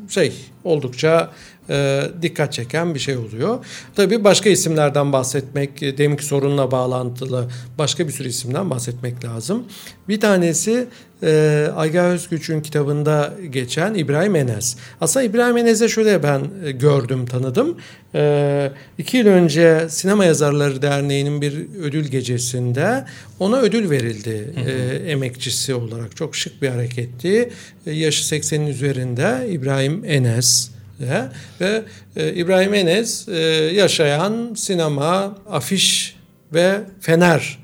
şey 0.08 0.32
oldukça 0.64 1.30
e, 1.70 2.02
dikkat 2.22 2.52
çeken 2.52 2.94
bir 2.94 2.98
şey 2.98 3.16
oluyor. 3.16 3.64
Tabii 3.94 4.24
başka 4.24 4.50
isimlerden 4.50 5.12
bahsetmek, 5.12 5.82
e, 5.82 5.98
deminki 5.98 6.24
sorunla 6.24 6.70
bağlantılı 6.70 7.48
başka 7.78 8.06
bir 8.06 8.12
sürü 8.12 8.28
isimden 8.28 8.70
bahsetmek 8.70 9.24
lazım. 9.24 9.64
Bir 10.08 10.20
tanesi 10.20 10.88
e, 11.22 11.66
Ayga 11.76 12.02
Özgüç'ün 12.02 12.60
kitabında 12.60 13.34
geçen 13.50 13.94
İbrahim 13.94 14.36
Enes. 14.36 14.76
Aslında 15.00 15.24
İbrahim 15.24 15.56
Enes'e 15.56 15.88
şöyle 15.88 16.22
ben 16.22 16.40
e, 16.64 16.70
gördüm, 16.70 17.26
tanıdım. 17.26 17.76
E, 18.14 18.70
iki 18.98 19.16
yıl 19.16 19.26
önce 19.26 19.86
Sinema 19.88 20.24
Yazarları 20.24 20.82
Derneği'nin 20.82 21.40
bir 21.40 21.54
ödül 21.82 22.04
gecesinde 22.04 23.04
ona 23.38 23.56
ödül 23.56 23.90
verildi 23.90 24.52
hı 24.54 24.60
hı. 24.60 24.70
E, 24.70 25.10
emekçisi 25.10 25.74
olarak. 25.74 26.16
Çok 26.16 26.36
şık 26.36 26.62
bir 26.62 26.68
hareketti. 26.68 27.50
E, 27.86 27.92
yaşı 27.92 28.34
80'in 28.34 28.66
üzerinde 28.66 29.48
İbrahim 29.50 30.04
Enes 30.06 30.70
ve 31.60 31.82
e, 32.16 32.32
İbrahim 32.34 32.74
Enes 32.74 33.28
e, 33.28 33.38
yaşayan 33.74 34.54
sinema, 34.56 35.38
afiş 35.50 36.16
ve 36.54 36.80
fener 37.00 37.57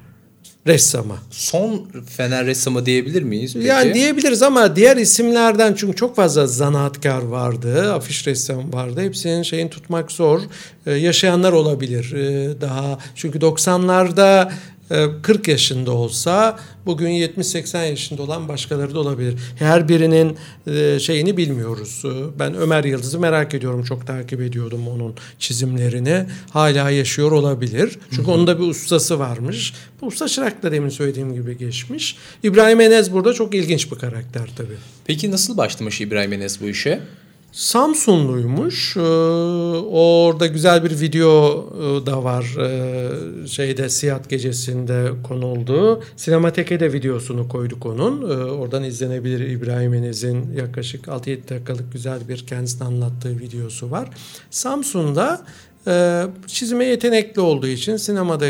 ressamı. 0.66 1.16
Son 1.30 1.86
fener 2.16 2.46
ressamı 2.46 2.86
diyebilir 2.86 3.22
miyiz 3.22 3.54
peki? 3.54 3.66
Yani 3.66 3.94
diyebiliriz 3.94 4.42
ama 4.42 4.76
diğer 4.76 4.96
isimlerden 4.96 5.74
çünkü 5.74 5.96
çok 5.96 6.16
fazla 6.16 6.46
zanaatkar 6.46 7.22
vardı, 7.22 7.92
afiş 7.92 8.26
ressam 8.26 8.72
vardı. 8.72 9.00
Hepsinin 9.00 9.42
şeyin 9.42 9.68
tutmak 9.68 10.12
zor. 10.12 10.40
Ee, 10.86 10.92
yaşayanlar 10.92 11.52
olabilir. 11.52 12.12
Ee, 12.12 12.60
daha 12.60 12.98
çünkü 13.14 13.38
90'larda 13.38 14.50
40 14.88 15.48
ee, 15.48 15.52
yaşında 15.52 15.92
olsa 15.92 16.58
bugün 16.86 17.08
70-80 17.08 17.88
yaşında 17.88 18.22
olan 18.22 18.48
başkaları 18.48 18.94
da 18.94 19.00
olabilir. 19.00 19.34
Her 19.58 19.88
birinin 19.88 20.36
e, 20.66 20.98
şeyini 21.00 21.36
bilmiyoruz. 21.36 22.02
Ee, 22.04 22.38
ben 22.38 22.54
Ömer 22.54 22.84
Yıldız'ı 22.84 23.20
merak 23.20 23.54
ediyorum. 23.54 23.82
Çok 23.82 24.06
takip 24.06 24.40
ediyordum 24.40 24.88
onun 24.88 25.14
çizimlerini. 25.38 26.26
Hala 26.50 26.90
yaşıyor 26.90 27.32
olabilir. 27.32 27.98
Çünkü 28.10 28.30
onun 28.30 28.46
da 28.46 28.60
bir 28.60 28.66
ustası 28.66 29.18
varmış. 29.18 29.74
Bu 30.00 30.06
usta 30.06 30.28
çırak 30.28 30.62
da 30.62 30.72
demin 30.72 30.88
söylediğim 30.88 31.34
gibi 31.34 31.58
geçmiş. 31.58 32.16
İbrahim 32.42 32.80
Enes 32.80 33.12
burada 33.12 33.32
çok 33.32 33.54
ilginç 33.54 33.92
bir 33.92 33.96
karakter 33.96 34.50
tabii. 34.56 34.76
Peki 35.04 35.30
nasıl 35.30 35.56
başlamış 35.56 36.00
İbrahim 36.00 36.32
Enes 36.32 36.60
bu 36.60 36.68
işe? 36.68 37.00
Samsunluymuş. 37.54 38.96
Ee, 38.96 39.00
orada 39.00 40.46
güzel 40.46 40.84
bir 40.84 41.00
video 41.00 41.64
e, 41.76 42.06
da 42.06 42.24
var. 42.24 42.56
Ee, 42.60 43.46
şeyde 43.46 43.88
Siyat 43.88 44.30
gecesinde 44.30 45.10
konuldu. 45.28 46.02
Sinemateke 46.16 46.80
de 46.80 46.92
videosunu 46.92 47.48
koyduk 47.48 47.86
onun. 47.86 48.22
Ee, 48.22 48.44
oradan 48.44 48.84
izlenebilir 48.84 49.40
İbrahim 49.40 49.94
Enez'in 49.94 50.52
yaklaşık 50.56 51.04
6-7 51.04 51.48
dakikalık 51.48 51.92
güzel 51.92 52.28
bir 52.28 52.46
kendisini 52.46 52.84
anlattığı 52.84 53.38
videosu 53.38 53.90
var. 53.90 54.08
Samsun'da 54.50 55.46
e, 55.86 56.24
çizime 56.46 56.84
yetenekli 56.84 57.40
olduğu 57.40 57.66
için 57.66 57.96
sinemada 57.96 58.46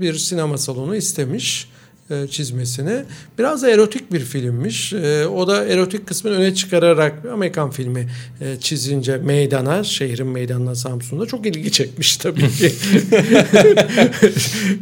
bir 0.00 0.14
sinema 0.14 0.58
salonu 0.58 0.96
istemiş. 0.96 1.68
E, 2.10 2.26
çizmesini. 2.28 3.04
Biraz 3.38 3.62
da 3.62 3.70
erotik 3.70 4.12
bir 4.12 4.20
filmmiş. 4.20 4.92
E, 4.92 5.26
o 5.26 5.48
da 5.48 5.64
erotik 5.64 6.06
kısmını 6.06 6.34
öne 6.34 6.54
çıkararak 6.54 7.24
bir 7.24 7.28
Amerikan 7.28 7.70
filmi 7.70 8.08
e, 8.40 8.60
çizince 8.60 9.16
meydana, 9.16 9.84
şehrin 9.84 10.26
meydanına 10.26 10.74
Samsun'da 10.74 11.26
çok 11.26 11.46
ilgi 11.46 11.72
çekmiş 11.72 12.16
tabii 12.16 12.50
ki. 12.50 12.72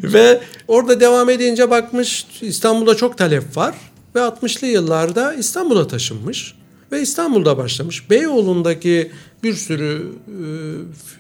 Ve 0.03 0.41
orada 0.69 1.01
devam 1.01 1.31
edince 1.31 1.71
bakmış 1.71 2.27
İstanbul'da 2.41 2.95
çok 2.95 3.19
talep 3.19 3.57
var 3.57 3.75
ve 4.15 4.19
60'lı 4.19 4.67
yıllarda 4.67 5.35
İstanbul'a 5.35 5.87
taşınmış 5.87 6.55
ve 6.93 7.01
İstanbul'da 7.01 7.57
başlamış. 7.59 8.11
Beyoğlu'ndaki 8.11 9.13
bir 9.43 9.55
sürü 9.55 10.13
e, 10.27 10.37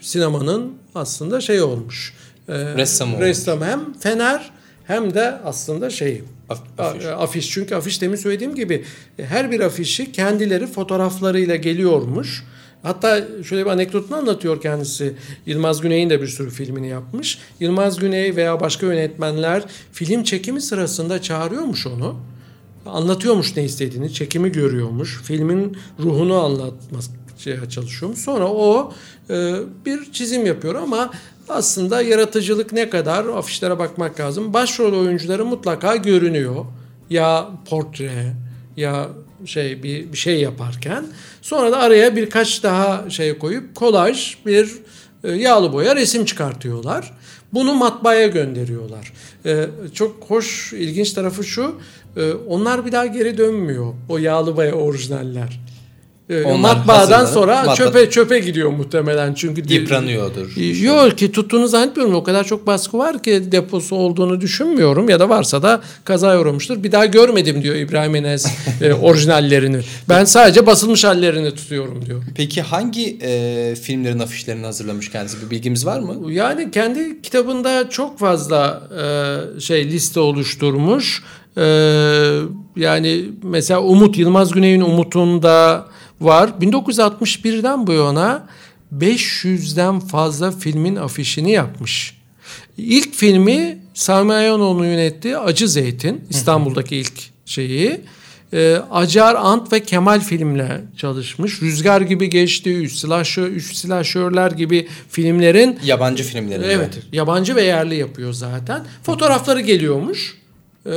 sinemanın 0.00 0.72
aslında 0.94 1.40
şey 1.40 1.62
olmuş. 1.62 2.14
E, 2.48 2.54
ressam 2.76 3.14
olmuş. 3.14 3.26
Ressam 3.26 3.62
hem 3.62 3.94
Fener 4.00 4.50
hem 4.86 5.14
de 5.14 5.38
aslında 5.44 5.90
şey 5.90 6.22
afiş. 6.78 7.04
afiş. 7.04 7.50
Çünkü 7.50 7.74
afiş 7.74 8.02
demin 8.02 8.16
söylediğim 8.16 8.54
gibi 8.54 8.84
her 9.16 9.50
bir 9.50 9.60
afişi 9.60 10.12
kendileri 10.12 10.66
fotoğraflarıyla 10.66 11.56
geliyormuş 11.56 12.44
Hatta 12.82 13.26
şöyle 13.44 13.64
bir 13.64 13.70
anekdotunu 13.70 14.16
anlatıyor 14.16 14.60
kendisi. 14.60 15.14
Yılmaz 15.46 15.80
Güney'in 15.80 16.10
de 16.10 16.22
bir 16.22 16.26
sürü 16.26 16.50
filmini 16.50 16.88
yapmış. 16.88 17.38
Yılmaz 17.60 17.98
Güney 17.98 18.36
veya 18.36 18.60
başka 18.60 18.86
yönetmenler 18.86 19.64
film 19.92 20.22
çekimi 20.22 20.60
sırasında 20.60 21.22
çağırıyormuş 21.22 21.86
onu. 21.86 22.16
Anlatıyormuş 22.86 23.56
ne 23.56 23.64
istediğini, 23.64 24.12
çekimi 24.12 24.52
görüyormuş. 24.52 25.22
Filmin 25.22 25.76
ruhunu 25.98 26.34
anlatmaya 26.34 27.68
çalışıyormuş. 27.70 28.18
Sonra 28.18 28.48
o 28.48 28.92
e, 29.30 29.54
bir 29.86 30.12
çizim 30.12 30.46
yapıyor 30.46 30.74
ama 30.74 31.10
aslında 31.52 32.02
yaratıcılık 32.02 32.72
ne 32.72 32.90
kadar 32.90 33.24
afişlere 33.24 33.78
bakmak 33.78 34.20
lazım. 34.20 34.52
Başrol 34.54 35.00
oyuncuları 35.00 35.44
mutlaka 35.44 35.96
görünüyor. 35.96 36.64
Ya 37.10 37.48
portre 37.70 38.34
ya 38.76 39.08
şey 39.44 39.82
bir, 39.82 40.12
bir 40.12 40.18
şey 40.18 40.40
yaparken 40.40 41.06
sonra 41.42 41.72
da 41.72 41.78
araya 41.78 42.16
birkaç 42.16 42.62
daha 42.62 43.10
şey 43.10 43.38
koyup 43.38 43.74
kolaj 43.74 44.36
bir 44.46 44.72
e, 45.24 45.32
yağlı 45.32 45.72
boya 45.72 45.96
resim 45.96 46.24
çıkartıyorlar. 46.24 47.12
Bunu 47.52 47.74
matbaaya 47.74 48.26
gönderiyorlar. 48.26 49.12
E, 49.46 49.66
çok 49.94 50.24
hoş, 50.28 50.72
ilginç 50.72 51.12
tarafı 51.12 51.44
şu. 51.44 51.74
E, 52.16 52.32
onlar 52.32 52.86
bir 52.86 52.92
daha 52.92 53.06
geri 53.06 53.38
dönmüyor. 53.38 53.94
O 54.08 54.18
yağlı 54.18 54.56
boya 54.56 54.72
orijinaller. 54.72 55.60
Onlar 56.44 56.58
matbaadan 56.58 57.26
sonra 57.26 57.56
matbaa... 57.56 57.74
çöpe 57.74 58.10
çöpe 58.10 58.38
gidiyor 58.38 58.70
muhtemelen 58.70 59.34
çünkü 59.34 59.74
yıpranıyordur. 59.74 60.56
Yok 60.82 61.18
ki 61.18 61.32
tuttuğunu 61.32 61.68
zannetmiyorum. 61.68 62.14
O 62.14 62.22
kadar 62.22 62.44
çok 62.44 62.66
baskı 62.66 62.98
var 62.98 63.22
ki 63.22 63.52
deposu 63.52 63.96
olduğunu 63.96 64.40
düşünmüyorum 64.40 65.08
ya 65.08 65.20
da 65.20 65.28
varsa 65.28 65.62
da 65.62 65.80
kaza 66.04 66.40
uğramıştır. 66.40 66.82
Bir 66.82 66.92
daha 66.92 67.06
görmedim 67.06 67.62
diyor 67.62 67.74
İbrahim 67.74 68.14
Enes 68.14 68.46
e, 68.80 68.92
orijinallerini. 69.02 69.80
Ben 70.08 70.24
sadece 70.24 70.66
basılmış 70.66 71.04
hallerini 71.04 71.50
tutuyorum 71.50 72.06
diyor. 72.06 72.22
Peki 72.36 72.62
hangi 72.62 73.18
e, 73.22 73.74
filmlerin 73.74 74.18
afişlerini 74.18 74.66
hazırlamış 74.66 75.10
kendisi? 75.10 75.46
Bir 75.46 75.50
bilgimiz 75.50 75.86
var 75.86 76.00
mı? 76.00 76.32
Yani 76.32 76.70
kendi 76.70 77.22
kitabında 77.22 77.90
çok 77.90 78.18
fazla 78.18 78.82
e, 79.56 79.60
şey 79.60 79.84
liste 79.90 80.20
oluşturmuş. 80.20 81.22
E, 81.56 81.64
yani 82.76 83.24
mesela 83.42 83.80
Umut 83.80 84.18
Yılmaz 84.18 84.52
Güney'in 84.52 84.80
Umut'unda 84.80 85.86
var. 86.24 86.50
1961'den 86.60 87.86
bu 87.86 87.92
yana 87.92 88.46
500'den 88.98 90.00
fazla 90.00 90.50
filmin 90.50 90.96
afişini 90.96 91.50
yapmış. 91.50 92.18
İlk 92.76 93.14
filmi 93.14 93.78
Sami 93.94 94.32
Ayanoğlu'nun 94.32 94.86
yönettiği 94.86 95.38
Acı 95.38 95.68
Zeytin, 95.68 96.24
İstanbul'daki 96.30 96.96
ilk 96.96 97.12
şeyi. 97.46 98.00
E, 98.52 98.76
Acar, 98.90 99.34
Ant 99.34 99.72
ve 99.72 99.80
Kemal 99.80 100.20
filmle 100.20 100.80
çalışmış. 100.96 101.62
Rüzgar 101.62 102.00
gibi 102.00 102.30
geçti, 102.30 102.76
Üç 102.76 102.92
Silahşör, 102.92 103.48
Üç 103.48 103.74
Silahşörler 103.74 104.50
gibi 104.50 104.88
filmlerin... 105.08 105.78
Yabancı 105.84 106.24
filmleri. 106.24 106.64
Evet, 106.64 106.98
yabancı 107.12 107.56
ve 107.56 107.62
yerli 107.62 107.94
yapıyor 107.94 108.32
zaten. 108.32 108.84
Fotoğrafları 109.02 109.60
geliyormuş. 109.60 110.38
E, 110.86 110.90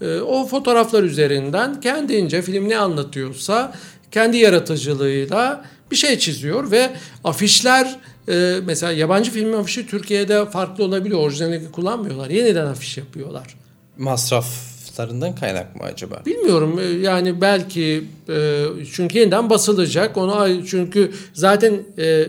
e, 0.00 0.20
o 0.20 0.46
fotoğraflar 0.46 1.02
üzerinden 1.02 1.80
kendince 1.80 2.42
film 2.42 2.68
ne 2.68 2.78
anlatıyorsa 2.78 3.72
kendi 4.12 4.36
yaratıcılığıyla 4.36 5.64
bir 5.90 5.96
şey 5.96 6.18
çiziyor 6.18 6.70
ve 6.70 6.90
afişler 7.24 7.96
e, 8.28 8.56
mesela 8.64 8.92
yabancı 8.92 9.30
filmin 9.30 9.52
afişi 9.52 9.86
Türkiye'de 9.86 10.46
farklı 10.46 10.84
olabiliyor. 10.84 11.20
Orijinalini 11.20 11.70
kullanmıyorlar. 11.70 12.30
Yeniden 12.30 12.66
afiş 12.66 12.98
yapıyorlar. 12.98 13.54
Masraflarından 13.98 15.34
kaynak 15.34 15.76
mı 15.76 15.82
acaba? 15.82 16.22
Bilmiyorum. 16.26 16.78
E, 16.78 16.84
yani 16.84 17.40
belki 17.40 18.04
e, 18.28 18.64
çünkü 18.92 19.18
yeniden 19.18 19.50
basılacak. 19.50 20.16
Onu 20.16 20.66
çünkü 20.66 21.12
zaten 21.32 21.82
e, 21.98 22.26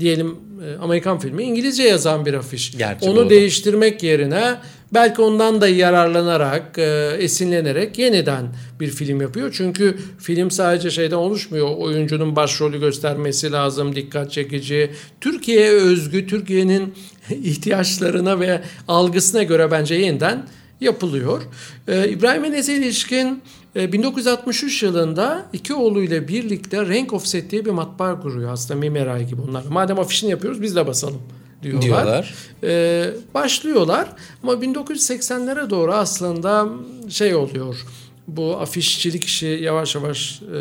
diyelim 0.00 0.36
Amerikan 0.80 1.18
filmi 1.18 1.42
İngilizce 1.42 1.82
yazan 1.82 2.26
bir 2.26 2.34
afiş. 2.34 2.76
Gerçi 2.78 3.08
Onu 3.08 3.16
doğru. 3.16 3.30
değiştirmek 3.30 4.02
yerine 4.02 4.54
belki 4.94 5.22
ondan 5.22 5.60
da 5.60 5.68
yararlanarak, 5.68 6.78
e, 6.78 7.16
esinlenerek 7.18 7.98
yeniden 7.98 8.46
bir 8.80 8.90
film 8.90 9.20
yapıyor. 9.20 9.54
Çünkü 9.56 9.98
film 10.18 10.50
sadece 10.50 10.90
şeyden 10.90 11.16
oluşmuyor. 11.16 11.76
Oyuncunun 11.76 12.36
başrolü 12.36 12.80
göstermesi 12.80 13.52
lazım, 13.52 13.96
dikkat 13.96 14.32
çekici. 14.32 14.90
Türkiye'ye 15.20 15.70
özgü, 15.70 16.26
Türkiye'nin 16.26 16.94
ihtiyaçlarına 17.30 18.40
ve 18.40 18.60
algısına 18.88 19.42
göre 19.42 19.70
bence 19.70 19.94
yeniden 19.94 20.46
yapılıyor. 20.80 21.42
Ee, 21.88 22.08
İbrahim 22.08 22.44
Enes'e 22.44 22.74
ilişkin 22.74 23.42
1963 23.78 24.82
e, 24.82 24.86
yılında 24.86 25.46
iki 25.52 25.74
oğluyla 25.74 26.28
birlikte 26.28 26.88
Rank 26.88 27.12
Offset 27.12 27.50
diye 27.50 27.64
bir 27.64 27.70
matbaa 27.70 28.20
kuruyor. 28.20 28.52
Aslında 28.52 28.80
Mimeray 28.80 29.26
gibi 29.26 29.40
onlar. 29.48 29.64
Madem 29.70 29.98
afişini 29.98 30.30
yapıyoruz 30.30 30.62
biz 30.62 30.76
de 30.76 30.86
basalım 30.86 31.22
diyorlar. 31.62 31.82
diyorlar. 31.82 32.34
Ee, 32.62 33.10
başlıyorlar 33.34 34.08
ama 34.42 34.52
1980'lere 34.52 35.70
doğru 35.70 35.92
aslında 35.92 36.68
şey 37.08 37.34
oluyor. 37.34 37.86
Bu 38.28 38.56
afişçilik 38.56 39.24
işi 39.24 39.46
yavaş 39.46 39.94
yavaş 39.94 40.42
e, 40.42 40.58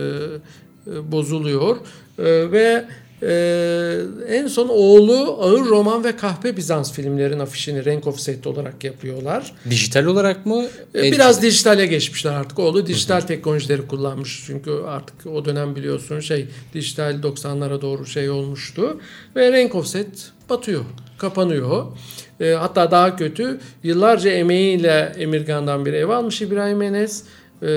e, 0.92 1.12
bozuluyor 1.12 1.78
e, 2.20 2.52
ve 2.52 2.86
ee, 3.24 4.00
en 4.28 4.48
son 4.48 4.68
oğlu 4.68 5.38
ağır 5.42 5.66
roman 5.66 6.04
ve 6.04 6.16
kahpe 6.16 6.58
Bizans 6.58 6.94
filmlerin 6.94 7.40
afişini 7.40 7.86
renk 7.86 8.08
offset 8.08 8.48
olarak 8.48 8.84
yapıyorlar. 8.84 9.54
Dijital 9.70 10.06
olarak 10.06 10.46
mı? 10.46 10.66
Ee, 10.96 11.12
biraz 11.12 11.42
dijitale 11.42 11.86
geçmişler 11.86 12.34
artık. 12.34 12.60
Oğlu 12.60 12.88
dijital 12.88 13.22
teknolojileri 13.22 13.88
kullanmış. 13.88 14.44
Çünkü 14.46 14.72
artık 14.88 15.26
o 15.26 15.46
dönem 15.46 15.76
biliyorsun 15.76 16.20
şey 16.20 16.48
dijital 16.74 17.22
90'lara 17.24 17.82
doğru 17.82 18.06
şey 18.06 18.30
olmuştu. 18.30 19.02
Ve 19.36 19.52
renk 19.52 19.76
offset 19.76 20.32
batıyor, 20.50 20.84
kapanıyor. 21.18 21.86
Ee, 22.40 22.52
hatta 22.52 22.92
daha 22.92 23.16
kötü 23.16 23.60
yıllarca 23.84 24.32
emeğiyle 24.32 25.14
Emirgan'dan 25.18 25.86
bir 25.86 25.94
ev 25.94 26.10
almış 26.10 26.42
İbrahim 26.42 26.82
Enes 26.82 27.24
e, 27.62 27.68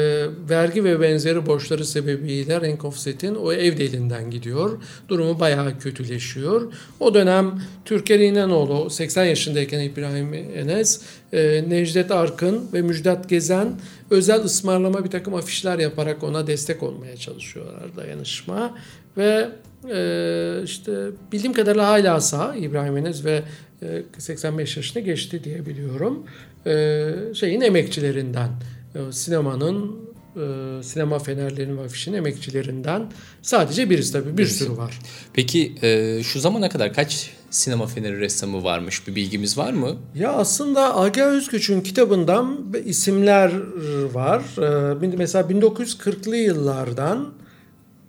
vergi 0.51 0.85
ve 0.85 1.01
benzeri 1.01 1.47
borçları 1.47 1.85
sebebiyle 1.85 2.61
Rank 2.61 2.85
Offset'in 2.85 3.35
o 3.35 3.53
ev 3.53 3.81
elinden 3.81 4.31
gidiyor. 4.31 4.83
Durumu 5.09 5.41
bayağı 5.41 5.79
kötüleşiyor. 5.79 6.73
O 7.01 7.15
dönem 7.15 7.63
Türker 7.85 8.21
İnanoğlu 8.21 8.91
80 8.91 9.25
yaşındayken 9.25 9.81
İbrahim 9.81 10.35
Enes, 10.35 11.03
e, 11.33 11.65
Necdet 11.69 12.11
Arkın 12.11 12.69
ve 12.73 12.83
Müjdat 12.83 13.29
Gezen 13.29 13.69
özel 14.11 14.45
ısmarlama 14.45 15.05
bir 15.05 15.11
takım 15.11 15.35
afişler 15.35 15.79
yaparak 15.79 16.25
ona 16.25 16.47
destek 16.47 16.83
olmaya 16.83 17.17
çalışıyorlar 17.17 17.97
dayanışma. 17.97 18.79
Ve 19.17 19.49
e, 19.91 20.63
işte 20.65 20.93
bildiğim 21.33 21.53
kadarıyla 21.53 21.89
hala 21.89 22.21
sağ 22.21 22.55
İbrahim 22.55 22.97
Enes 22.97 23.25
ve 23.25 23.43
e, 23.83 24.03
85 24.19 24.77
yaşını 24.77 25.03
geçti 25.03 25.45
diye 25.45 25.67
biliyorum. 25.67 26.27
E, 26.67 27.15
şeyin 27.35 27.61
emekçilerinden 27.61 28.51
sinemanın 29.11 29.97
e, 30.37 30.83
sinema 30.83 31.19
fenerlerinin 31.19 31.79
ve 31.79 31.83
afişin 31.85 32.13
emekçilerinden 32.13 33.07
sadece 33.43 33.91
birisi 33.91 34.13
tabii 34.13 34.33
bir 34.33 34.37
birisi. 34.37 34.65
sürü 34.65 34.77
var. 34.77 34.99
Peki 35.33 35.75
e, 35.83 36.23
şu 36.23 36.41
zamana 36.41 36.69
kadar 36.69 36.93
kaç 36.93 37.31
sinema 37.51 37.87
feneri 37.87 38.21
ressamı 38.21 38.65
varmış 38.65 39.09
bir 39.09 39.15
bilgimiz 39.15 39.59
var 39.59 39.73
mı? 39.73 39.97
Ya 40.15 40.33
aslında 40.33 40.97
Aga 40.97 41.25
Özgüç'ün 41.25 41.81
kitabından 41.81 42.59
isimler 42.85 43.53
var. 44.15 44.43
E, 45.03 45.17
mesela 45.17 45.51
1940'lı 45.51 46.37
yıllardan 46.37 47.33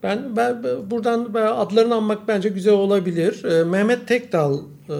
ben, 0.04 0.36
ben 0.36 0.64
buradan 0.92 1.34
adlarını 1.34 1.96
anmak 1.96 2.28
bence 2.28 2.50
güzel 2.50 2.74
olabilir. 2.74 3.44
E, 3.44 3.64
Mehmet 3.64 4.08
Tekdal 4.08 4.60
e, 4.90 4.96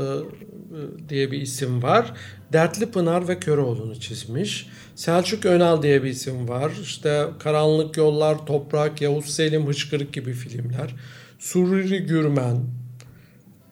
diye 1.10 1.32
bir 1.32 1.42
isim 1.42 1.84
var. 1.84 2.14
Dertli 2.54 2.92
Pınar 2.92 3.28
ve 3.28 3.40
Köroğlu'nu 3.40 4.00
çizmiş. 4.00 4.68
Selçuk 4.96 5.46
Önal 5.46 5.82
diye 5.82 6.04
bir 6.04 6.10
isim 6.10 6.50
var. 6.50 6.72
İşte 6.82 7.26
Karanlık 7.40 7.98
Yollar, 7.98 8.46
Toprak, 8.46 9.02
Yavuz 9.02 9.26
Selim, 9.26 9.68
Hıçkırık 9.68 10.14
gibi 10.14 10.34
filmler. 10.34 10.96
Sururi 11.40 12.00
Gürmen, 12.00 12.58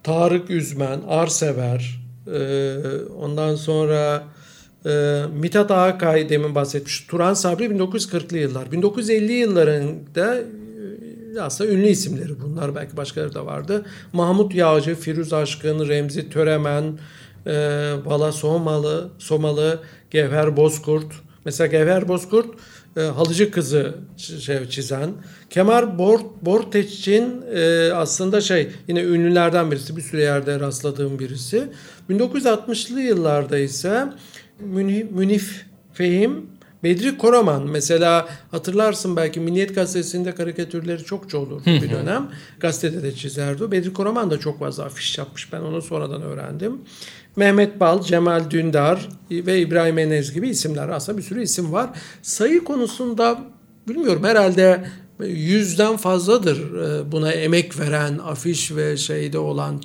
Tarık 0.04 0.50
Üzmen, 0.50 1.02
Arsever, 1.08 2.02
e, 2.34 2.78
ondan 3.18 3.56
sonra 3.56 4.24
e, 4.86 5.24
Mithat 5.34 5.72
Ağakay 5.72 6.30
demin 6.30 6.56
bahsetmiş. 6.56 7.02
Turan 7.02 7.34
Sabri 7.34 7.66
1940'lı 7.66 8.38
yıllar. 8.38 8.72
1950 8.72 9.34
yıllarında 9.34 10.38
aslında 11.42 11.72
ünlü 11.72 11.88
isimleri 11.88 12.42
bunlar. 12.42 12.76
Belki 12.76 12.98
başkaları 12.98 13.34
da 13.34 13.46
vardı. 13.46 13.86
Mahmut 14.14 14.56
Yağcı, 14.56 14.96
Firuz 14.96 15.34
Aşkın, 15.34 15.88
Remzi 15.88 16.30
Töremen, 16.30 17.00
e, 17.48 17.52
Bala 18.06 18.32
Somalı, 18.32 19.10
Somalı, 19.18 19.80
Gevher 20.12 20.58
Bozkurt. 20.58 21.14
Mesela 21.46 21.68
Gevher 21.68 22.08
Bozkurt 22.08 22.48
e, 22.98 23.02
halıcı 23.02 23.52
kızı 23.52 23.96
şey, 24.18 24.70
çizen. 24.70 25.10
Kemal 25.50 25.98
Bort, 26.00 26.26
Borteç'in 26.42 27.42
e, 27.56 27.92
aslında 27.94 28.42
şey 28.42 28.70
yine 28.88 29.04
ünlülerden 29.04 29.72
birisi. 29.72 29.98
Bir 29.98 30.02
süre 30.02 30.22
yerde 30.22 30.60
rastladığım 30.60 31.20
birisi. 31.20 31.68
1960'lı 32.10 33.02
yıllarda 33.02 33.58
ise 33.58 34.06
Münif, 34.60 35.12
Münif 35.12 35.66
Fehim 35.94 36.46
Bedri 36.84 37.18
Koraman 37.18 37.68
mesela 37.68 38.28
hatırlarsın 38.52 39.16
belki 39.16 39.40
Milliyet 39.40 39.76
Gazetesi'nde 39.76 40.36
karikatürleri 40.36 41.04
çokça 41.04 41.38
olurdu 41.38 41.64
bir 41.66 41.92
dönem. 41.92 42.30
Gazetede 42.60 43.04
de 43.04 43.16
çizerdi. 43.16 43.72
Bedri 43.72 43.94
Koraman 43.94 44.32
da 44.32 44.40
çok 44.40 44.60
fazla 44.60 44.84
afiş 44.84 45.18
yapmış. 45.18 45.54
Ben 45.54 45.62
onu 45.62 45.82
sonradan 45.82 46.22
öğrendim. 46.22 46.78
Mehmet 47.36 47.80
Bal, 47.80 48.02
Cemal 48.02 48.50
Dündar 48.50 49.10
ve 49.32 49.60
İbrahim 49.60 49.98
Enez 49.98 50.34
gibi 50.34 50.50
isimler. 50.50 50.90
Aslında 50.90 51.18
bir 51.18 51.24
sürü 51.24 51.42
isim 51.42 51.72
var. 51.72 51.90
Sayı 52.22 52.64
konusunda 52.64 53.40
bilmiyorum 53.88 54.24
herhalde 54.24 54.86
yüzden 55.28 55.98
fazladır 55.98 56.82
e, 56.82 57.12
buna 57.12 57.32
emek 57.32 57.80
veren, 57.80 58.18
afiş 58.18 58.76
ve 58.76 58.98
şeyde 58.98 59.40
olan 59.40 59.82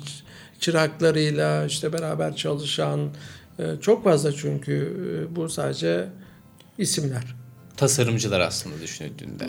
çıraklarıyla 0.59 1.65
işte 1.65 1.93
beraber 1.93 2.35
çalışan 2.35 2.99
e, 3.59 3.63
çok 3.81 4.03
fazla 4.03 4.31
çünkü 4.31 4.93
e, 5.31 5.35
bu 5.35 5.49
sadece 5.49 6.07
isimler. 6.77 7.35
Tasarımcılar 7.77 8.39
aslında 8.39 8.81
düşünüldüğünde. 8.81 9.45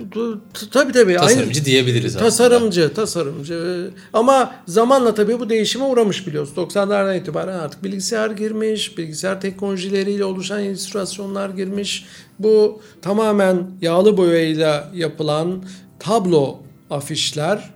Tabii 0.73 0.93
tabii. 0.93 1.17
Tasarımcı 1.17 1.59
aynı, 1.59 1.65
diyebiliriz 1.65 2.17
aslında. 2.17 2.31
Tasarımcı, 2.31 2.95
tasarımcı. 2.95 3.91
Ama 4.13 4.55
zamanla 4.67 5.15
tabii 5.15 5.41
bu 5.41 5.51
değişime 5.51 5.85
uğramış 5.85 6.27
biliyoruz. 6.27 6.51
90'lardan 6.57 7.21
itibaren 7.21 7.59
artık 7.59 7.85
bilgisayar 7.85 8.31
girmiş, 8.31 8.99
bilgisayar 8.99 9.41
teknolojileriyle 9.41 10.25
oluşan 10.25 10.63
illüstrasyonlar 10.63 11.51
girmiş. 11.51 12.05
Bu 12.39 12.83
tamamen 13.03 13.71
yağlı 13.83 14.17
boyayla 14.17 14.91
yapılan 14.95 15.65
tablo 15.99 16.59
afişler 16.91 17.71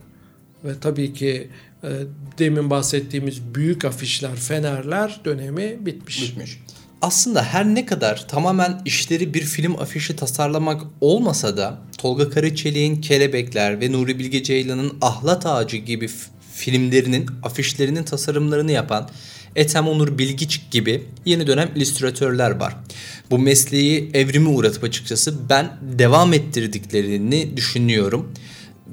ve 0.64 0.80
tabii 0.80 1.12
ki 1.12 1.50
e, 1.84 1.88
demin 2.38 2.70
bahsettiğimiz 2.70 3.54
büyük 3.54 3.84
afişler, 3.84 4.36
fenerler 4.36 5.20
dönemi 5.24 5.86
bitmiş. 5.86 6.22
Bitmiş. 6.22 6.60
Aslında 7.02 7.42
her 7.42 7.66
ne 7.66 7.86
kadar 7.86 8.28
tamamen 8.28 8.82
işleri 8.84 9.34
bir 9.34 9.42
film 9.42 9.80
afişi 9.80 10.16
tasarlamak 10.16 10.82
olmasa 11.00 11.56
da 11.56 11.78
Tolga 11.98 12.30
Karaçelik'in 12.30 13.00
Kelebekler 13.00 13.80
ve 13.80 13.92
Nuri 13.92 14.18
Bilge 14.18 14.42
Ceylan'ın 14.42 14.92
Ahlat 15.00 15.46
Ağacı 15.46 15.76
gibi 15.76 16.10
filmlerinin 16.52 17.26
afişlerinin 17.42 18.04
tasarımlarını 18.04 18.72
yapan 18.72 19.08
Ethem 19.56 19.88
Onur 19.88 20.18
Bilgiç 20.18 20.60
gibi 20.70 21.04
yeni 21.24 21.46
dönem 21.46 21.70
illüstratörler 21.76 22.50
var. 22.50 22.76
Bu 23.30 23.38
mesleği 23.38 24.10
evrimi 24.14 24.48
uğratıp 24.48 24.84
açıkçası 24.84 25.48
ben 25.48 25.70
devam 25.82 26.32
ettirdiklerini 26.32 27.56
düşünüyorum 27.56 28.32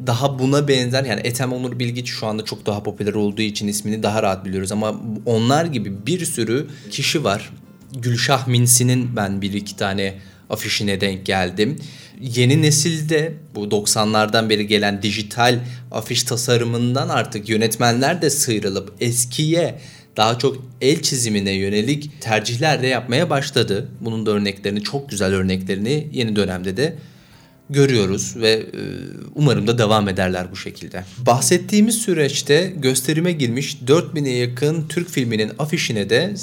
daha 0.08 0.40
buna 0.40 0.68
benzer 0.68 1.04
yani 1.04 1.22
Ethem 1.24 1.54
Onur 1.54 1.80
Bilgiç 1.80 2.10
şu 2.10 2.28
anda 2.28 2.46
çok 2.46 2.66
daha 2.66 2.84
popüler 2.84 3.14
olduğu 3.14 3.42
için 3.42 3.68
ismini 3.68 4.04
daha 4.04 4.24
rahat 4.24 4.46
biliyoruz 4.46 4.72
ama 4.72 4.96
onlar 5.26 5.66
gibi 5.66 6.06
bir 6.08 6.26
sürü 6.26 6.68
kişi 6.92 7.24
var. 7.24 7.50
Gülşah 7.94 8.48
Minsi'nin 8.48 9.16
ben 9.16 9.42
bir 9.42 9.54
iki 9.54 9.76
tane 9.76 10.14
afişine 10.50 11.02
denk 11.02 11.26
geldim. 11.26 11.80
Yeni 12.22 12.62
nesilde 12.62 13.34
bu 13.56 13.66
90'lardan 13.66 14.50
beri 14.50 14.68
gelen 14.68 15.02
dijital 15.02 15.60
afiş 15.92 16.24
tasarımından 16.24 17.10
artık 17.10 17.50
yönetmenler 17.50 18.22
de 18.22 18.30
sıyrılıp 18.30 18.94
eskiye 19.00 19.80
daha 20.18 20.40
çok 20.40 20.66
el 20.82 21.02
çizimine 21.02 21.52
yönelik 21.52 22.22
tercihler 22.22 22.82
de 22.82 22.88
yapmaya 22.88 23.30
başladı. 23.30 23.90
Bunun 24.02 24.26
da 24.26 24.32
örneklerini, 24.32 24.84
çok 24.84 25.10
güzel 25.10 25.34
örneklerini 25.34 26.08
yeni 26.12 26.36
dönemde 26.36 26.78
de 26.78 26.96
görüyoruz 27.70 28.36
ve 28.36 28.52
e, 28.52 28.82
umarım 29.36 29.68
da 29.68 29.78
devam 29.78 30.10
ederler 30.10 30.48
bu 30.52 30.56
şekilde. 30.56 31.04
Bahsettiğimiz 31.18 31.96
süreçte 31.96 32.74
gösterime 32.78 33.32
girmiş 33.32 33.78
4000'e 33.88 34.32
yakın 34.32 34.88
Türk 34.88 35.10
filminin 35.10 35.52
afişine 35.60 36.10
de 36.10 36.34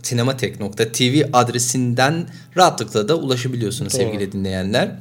sinematek.tv 0.00 1.22
adresinden 1.32 2.28
rahatlıkla 2.56 3.08
da 3.08 3.18
ulaşabiliyorsunuz 3.18 3.92
Doğru. 3.92 4.02
sevgili 4.02 4.32
dinleyenler. 4.32 4.96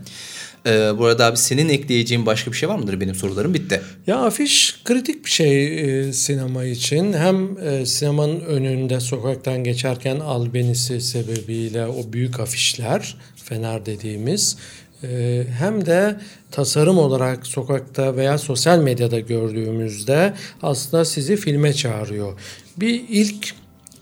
Ee, 0.67 0.97
bu 0.97 1.06
arada 1.06 1.25
abi 1.25 1.38
senin 1.38 1.69
ekleyeceğin 1.69 2.25
başka 2.25 2.51
bir 2.51 2.58
şey 2.58 2.69
var 2.69 2.75
mıdır? 2.75 2.99
Benim 2.99 3.15
sorularım 3.15 3.53
bitti. 3.53 3.82
Ya 4.08 4.17
afiş 4.17 4.82
kritik 4.84 5.25
bir 5.25 5.30
şey 5.30 5.80
e, 6.08 6.13
sinema 6.13 6.63
için. 6.65 7.13
Hem 7.13 7.58
e, 7.58 7.86
sinemanın 7.86 8.39
önünde 8.39 8.99
sokaktan 8.99 9.63
geçerken 9.63 10.19
albenisi 10.19 11.01
sebebiyle 11.01 11.88
o 11.88 12.13
büyük 12.13 12.39
afişler 12.39 13.17
fener 13.36 13.86
dediğimiz 13.86 14.58
e, 15.03 15.43
hem 15.60 15.86
de 15.86 16.19
tasarım 16.51 16.97
olarak 16.97 17.47
sokakta 17.47 18.15
veya 18.15 18.38
sosyal 18.38 18.80
medyada 18.80 19.19
gördüğümüzde 19.19 20.34
aslında 20.62 21.06
sizi 21.06 21.36
filme 21.36 21.73
çağırıyor. 21.73 22.39
Bir 22.77 23.03
ilk 23.10 23.53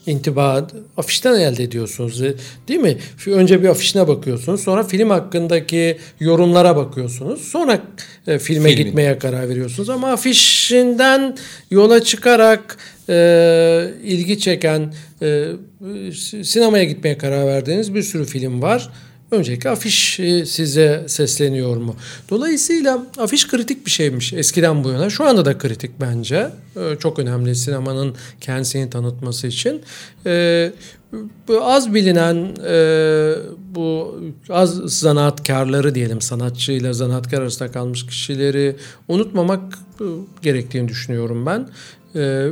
intiba 0.08 0.68
afişten 0.98 1.40
elde 1.40 1.64
ediyorsunuz 1.64 2.22
değil 2.68 2.80
mi? 2.80 2.98
Önce 3.28 3.64
bir 3.64 3.70
afişine 3.70 4.08
bakıyorsunuz 4.08 4.62
sonra 4.62 4.84
film 4.84 5.10
hakkındaki 5.10 5.98
yorumlara 6.20 6.76
bakıyorsunuz 6.76 7.42
sonra 7.42 7.82
e, 8.28 8.40
filme 8.40 8.70
Filmin. 8.70 8.86
gitmeye 8.86 9.20
karar 9.20 9.50
veriyorsunuz 9.50 9.90
ama 9.90 10.12
afişinden 10.12 11.38
yola 11.72 12.04
çıkarak 12.04 12.78
e, 13.10 13.88
ilgi 14.04 14.40
çeken 14.40 14.94
e, 15.22 15.52
sinemaya 16.44 16.84
gitmeye 16.84 17.18
karar 17.18 17.48
verdiğiniz 17.48 17.96
bir 17.96 18.04
sürü 18.04 18.26
film 18.26 18.62
var. 18.62 18.90
Öncelikle 19.32 19.70
afiş 19.70 20.20
e, 20.20 20.46
size 20.46 21.04
sesleniyor 21.08 21.78
mu? 21.78 21.96
Dolayısıyla 22.30 23.08
afiş 23.18 23.48
kritik 23.48 23.86
bir 23.86 23.92
şeymiş 23.92 24.34
eskiden 24.34 24.84
bu 24.84 24.90
yana. 24.90 25.10
Şu 25.10 25.24
anda 25.24 25.46
da 25.46 25.58
kritik 25.58 25.92
bence. 26.02 26.50
E, 26.76 26.96
çok 27.00 27.20
önemli 27.20 27.56
sinemanın 27.56 28.16
kendisini 28.42 28.90
tanıtması 28.90 29.48
için. 29.48 29.82
E, 30.26 30.72
az 31.62 31.94
bilinen 31.94 32.56
bu 33.76 34.20
az 34.50 34.76
zanaatkarları 34.76 35.96
diyelim 35.96 36.22
sanatçıyla 36.22 36.94
zanaatkar 36.94 37.42
arasında 37.42 37.72
kalmış 37.72 38.06
kişileri 38.06 38.76
unutmamak 39.08 39.74
gerektiğini 40.42 40.88
düşünüyorum 40.88 41.46
ben 41.46 41.70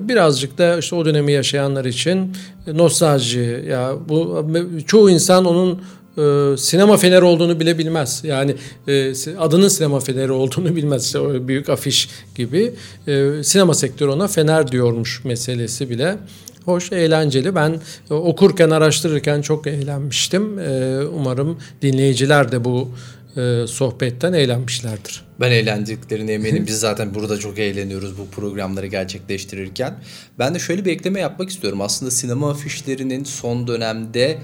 birazcık 0.07 0.57
da 0.57 0.77
işte 0.77 0.95
o 0.95 1.05
dönemi 1.05 1.31
yaşayanlar 1.31 1.85
için 1.85 2.33
nostalji 2.67 3.65
ya 3.69 3.95
bu 4.09 4.47
çoğu 4.87 5.09
insan 5.09 5.45
onun 5.45 5.81
e, 6.17 6.57
sinema 6.57 6.97
feneri 6.97 7.23
olduğunu 7.23 7.59
bile 7.59 7.77
bilmez. 7.77 8.21
Yani 8.23 8.55
e, 8.87 9.13
adının 9.37 9.67
sinema 9.67 9.99
feneri 9.99 10.31
olduğunu 10.31 10.75
bilmez. 10.75 11.05
İşte 11.05 11.19
o 11.19 11.47
büyük 11.47 11.69
afiş 11.69 12.09
gibi. 12.35 12.73
E, 13.07 13.43
sinema 13.43 13.73
sektörü 13.73 14.11
ona 14.11 14.27
fener 14.27 14.71
diyormuş 14.71 15.25
meselesi 15.25 15.89
bile. 15.89 16.17
Hoş, 16.65 16.91
eğlenceli. 16.91 17.55
Ben 17.55 17.79
e, 18.11 18.13
okurken, 18.13 18.69
araştırırken 18.69 19.41
çok 19.41 19.67
eğlenmiştim. 19.67 20.59
E, 20.59 20.99
umarım 21.05 21.59
dinleyiciler 21.81 22.51
de 22.51 22.65
bu 22.65 22.89
e, 23.37 23.67
sohbetten 23.67 24.33
eğlenmişlerdir. 24.33 25.25
Ben 25.39 25.51
eğlendiklerine 25.51 26.33
eminim. 26.33 26.63
Biz 26.67 26.79
zaten 26.79 27.13
burada 27.13 27.39
çok 27.39 27.59
eğleniyoruz 27.59 28.17
bu 28.17 28.27
programları 28.27 28.87
gerçekleştirirken. 28.87 29.95
Ben 30.39 30.55
de 30.55 30.59
şöyle 30.59 30.85
bir 30.85 30.91
ekleme 30.91 31.19
yapmak 31.19 31.49
istiyorum. 31.49 31.81
Aslında 31.81 32.11
sinema 32.11 32.51
afişlerinin 32.51 33.23
son 33.23 33.67
dönemde 33.67 34.37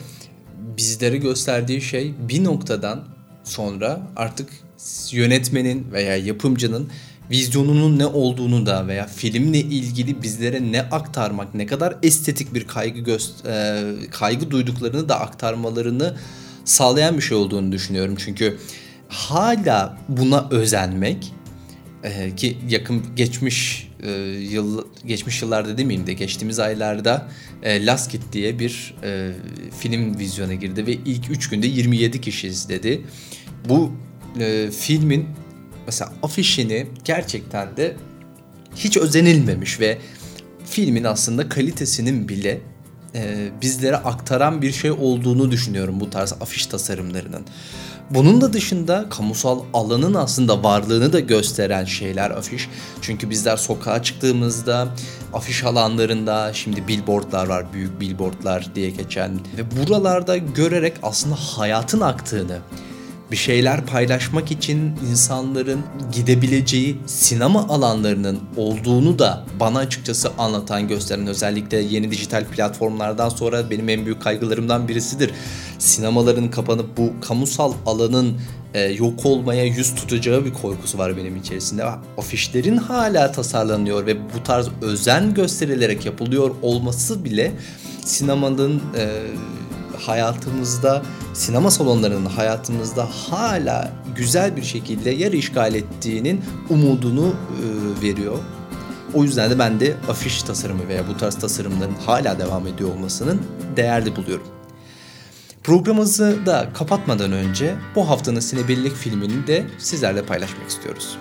bizlere 0.77 1.17
gösterdiği 1.17 1.81
şey 1.81 2.13
bir 2.29 2.43
noktadan 2.43 3.03
sonra 3.43 4.01
artık 4.15 4.49
yönetmenin 5.11 5.91
veya 5.91 6.17
yapımcının 6.17 6.89
vizyonunun 7.31 7.99
ne 7.99 8.05
olduğunu 8.05 8.65
da 8.65 8.87
veya 8.87 9.07
filmle 9.07 9.59
ilgili 9.59 10.23
bizlere 10.23 10.71
ne 10.71 10.81
aktarmak, 10.81 11.55
ne 11.55 11.65
kadar 11.65 11.95
estetik 12.03 12.53
bir 12.53 12.67
kaygı 12.67 12.99
göst 12.99 13.45
e, 13.45 13.83
kaygı 14.11 14.51
duyduklarını 14.51 15.09
da 15.09 15.19
aktarmalarını 15.19 16.15
sağlayan 16.65 17.17
bir 17.17 17.21
şey 17.21 17.37
olduğunu 17.37 17.71
düşünüyorum. 17.71 18.15
Çünkü 18.17 18.57
hala 19.07 19.97
buna 20.09 20.47
özenmek 20.51 21.33
e, 22.03 22.35
ki 22.35 22.57
yakın 22.69 23.03
geçmiş 23.15 23.88
e, 24.03 24.11
yıl 24.51 24.85
geçmiş 25.05 25.41
yıllarda 25.41 25.77
demeyeyim 25.77 26.07
de 26.07 26.13
geçtiğimiz 26.13 26.59
aylarda 26.59 27.29
e, 27.63 27.85
Last 27.85 28.11
Kid 28.11 28.21
diye 28.33 28.59
bir 28.59 28.95
e, 29.03 29.31
film 29.79 30.19
vizyona 30.19 30.53
girdi 30.53 30.87
ve 30.87 30.93
ilk 30.93 31.29
3 31.31 31.49
günde 31.49 31.67
27 31.67 32.21
kişi 32.21 32.47
izledi. 32.47 33.01
Bu 33.69 33.91
e, 34.39 34.69
filmin 34.79 35.25
mesela 35.85 36.13
afişini 36.23 36.87
gerçekten 37.03 37.77
de 37.77 37.95
hiç 38.75 38.97
özenilmemiş 38.97 39.79
ve 39.79 39.97
filmin 40.65 41.03
aslında 41.03 41.49
kalitesinin 41.49 42.29
bile 42.29 42.61
e, 43.15 43.49
bizlere 43.61 43.95
aktaran 43.95 44.61
bir 44.61 44.71
şey 44.71 44.91
olduğunu 44.91 45.51
düşünüyorum 45.51 45.99
bu 45.99 46.09
tarz 46.09 46.33
afiş 46.33 46.65
tasarımlarının. 46.65 47.45
Bunun 48.09 48.41
da 48.41 48.53
dışında 48.53 49.05
kamusal 49.09 49.59
alanın 49.73 50.13
aslında 50.13 50.63
varlığını 50.63 51.13
da 51.13 51.19
gösteren 51.19 51.85
şeyler 51.85 52.31
afiş. 52.31 52.69
Çünkü 53.01 53.29
bizler 53.29 53.57
sokağa 53.57 54.03
çıktığımızda 54.03 54.87
afiş 55.33 55.63
alanlarında 55.63 56.53
şimdi 56.53 56.87
billboardlar 56.87 57.47
var, 57.47 57.65
büyük 57.73 58.01
billboardlar 58.01 58.75
diye 58.75 58.89
geçen 58.89 59.39
ve 59.57 59.77
buralarda 59.79 60.37
görerek 60.37 60.93
aslında 61.03 61.35
hayatın 61.35 62.01
aktığını, 62.01 62.57
bir 63.31 63.37
şeyler 63.37 63.85
paylaşmak 63.85 64.51
için 64.51 64.93
insanların 65.09 65.79
gidebileceği 66.11 66.97
sinema 67.05 67.67
alanlarının 67.67 68.39
olduğunu 68.57 69.19
da 69.19 69.45
bana 69.59 69.79
açıkçası 69.79 70.31
anlatan 70.37 70.87
gösteren 70.87 71.27
özellikle 71.27 71.77
yeni 71.77 72.11
dijital 72.11 72.45
platformlardan 72.45 73.29
sonra 73.29 73.69
benim 73.69 73.89
en 73.89 74.05
büyük 74.05 74.21
kaygılarımdan 74.21 74.87
birisidir. 74.87 75.31
Sinemaların 75.79 76.51
kapanıp 76.51 76.97
bu 76.97 77.11
kamusal 77.21 77.73
alanın 77.85 78.37
e, 78.73 78.81
yok 78.81 79.25
olmaya 79.25 79.65
yüz 79.65 79.95
tutacağı 79.95 80.45
bir 80.45 80.53
korkusu 80.53 80.97
var 80.97 81.17
benim 81.17 81.35
içerisinde. 81.35 81.83
Afişlerin 82.17 82.77
hala 82.77 83.31
tasarlanıyor 83.31 84.05
ve 84.05 84.17
bu 84.17 84.43
tarz 84.43 84.67
özen 84.81 85.33
gösterilerek 85.33 86.05
yapılıyor 86.05 86.51
olması 86.61 87.23
bile 87.25 87.51
sinemanın 88.05 88.81
e, 88.97 89.07
hayatımızda, 90.05 91.01
sinema 91.33 91.71
salonlarının 91.71 92.25
hayatımızda 92.25 93.05
hala 93.05 93.91
güzel 94.15 94.55
bir 94.55 94.63
şekilde 94.63 95.09
yer 95.09 95.31
işgal 95.31 95.75
ettiğinin 95.75 96.41
umudunu 96.69 97.27
e, 97.27 98.01
veriyor. 98.01 98.37
O 99.13 99.23
yüzden 99.23 99.51
de 99.51 99.59
ben 99.59 99.79
de 99.79 99.95
afiş 100.09 100.43
tasarımı 100.43 100.87
veya 100.87 101.07
bu 101.07 101.17
tarz 101.17 101.35
tasarımların 101.35 101.95
hala 102.05 102.39
devam 102.39 102.67
ediyor 102.67 102.89
olmasının 102.89 103.41
değerli 103.75 104.15
buluyorum. 104.15 104.47
Programımızı 105.63 106.45
da 106.45 106.69
kapatmadan 106.73 107.31
önce 107.31 107.75
bu 107.95 108.09
haftanın 108.09 108.39
sinebellik 108.39 108.95
filmini 108.95 109.47
de 109.47 109.65
sizlerle 109.77 110.25
paylaşmak 110.25 110.69
istiyoruz. 110.69 111.17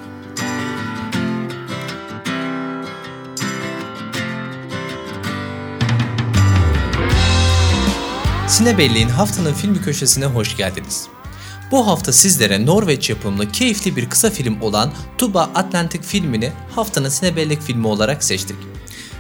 Sinebelliğin 8.59 9.09
haftanın 9.09 9.53
filmi 9.53 9.81
köşesine 9.83 10.27
hoş 10.27 10.57
geldiniz. 10.57 11.07
Bu 11.71 11.87
hafta 11.87 12.13
sizlere 12.13 12.67
Norveç 12.67 13.11
yapımlı 13.11 13.53
keyifli 13.53 13.97
bir 13.97 14.11
kısa 14.11 14.31
film 14.31 14.61
olan 14.61 14.93
Tuba 15.19 15.43
Atlantic 15.43 16.03
filmini 16.03 16.53
haftanın 16.75 17.09
sinebellik 17.09 17.63
filmi 17.63 17.87
olarak 17.87 18.25
seçtik. 18.25 18.57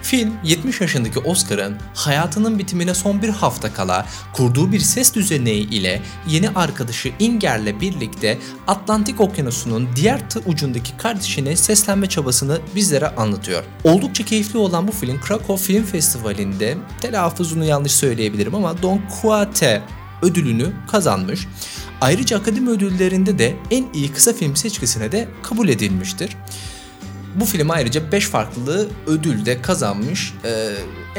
Film 0.08 0.32
70 0.44 0.80
yaşındaki 0.80 1.18
Oscar'ın 1.18 1.76
hayatının 1.94 2.58
bitimine 2.58 2.94
son 2.94 3.22
bir 3.22 3.28
hafta 3.28 3.72
kala 3.72 4.06
kurduğu 4.32 4.72
bir 4.72 4.80
ses 4.80 5.14
düzeneği 5.14 5.70
ile 5.70 6.02
yeni 6.28 6.50
arkadaşı 6.50 7.12
Inger'le 7.18 7.80
birlikte 7.80 8.38
Atlantik 8.66 9.20
Okyanusu'nun 9.20 9.88
diğer 9.96 10.20
ucundaki 10.46 10.96
kardeşine 10.96 11.56
seslenme 11.56 12.08
çabasını 12.08 12.58
bizlere 12.74 13.08
anlatıyor. 13.08 13.64
Oldukça 13.84 14.24
keyifli 14.24 14.58
olan 14.58 14.88
bu 14.88 14.92
film 14.92 15.20
Krakow 15.20 15.66
Film 15.66 15.84
Festivali'nde 15.84 16.76
telaffuzunu 17.00 17.64
yanlış 17.64 17.92
söyleyebilirim 17.92 18.54
ama 18.54 18.82
Don 18.82 19.00
Quixote 19.22 19.82
ödülünü 20.22 20.72
kazanmış. 20.90 21.46
Ayrıca 22.00 22.38
akademi 22.38 22.70
ödüllerinde 22.70 23.38
de 23.38 23.56
en 23.70 23.86
iyi 23.94 24.12
kısa 24.12 24.32
film 24.32 24.56
seçkisine 24.56 25.12
de 25.12 25.28
kabul 25.42 25.68
edilmiştir. 25.68 26.36
Bu 27.40 27.44
film 27.44 27.70
ayrıca 27.70 28.12
5 28.12 28.26
farklı 28.26 28.88
ödül 29.06 29.46
de 29.46 29.62
kazanmış. 29.62 30.34
Ee, 30.44 30.70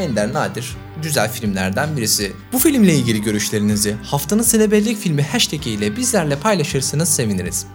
ender 0.01 0.33
nadir 0.33 0.77
güzel 1.03 1.31
filmlerden 1.31 1.97
birisi. 1.97 2.33
Bu 2.53 2.59
filmle 2.59 2.95
ilgili 2.95 3.21
görüşlerinizi 3.21 3.95
haftanın 4.03 4.41
sinebellik 4.41 4.97
filmi 4.97 5.21
hashtag 5.21 5.67
ile 5.67 5.97
bizlerle 5.97 6.35
paylaşırsanız 6.39 7.09
seviniriz. 7.09 7.65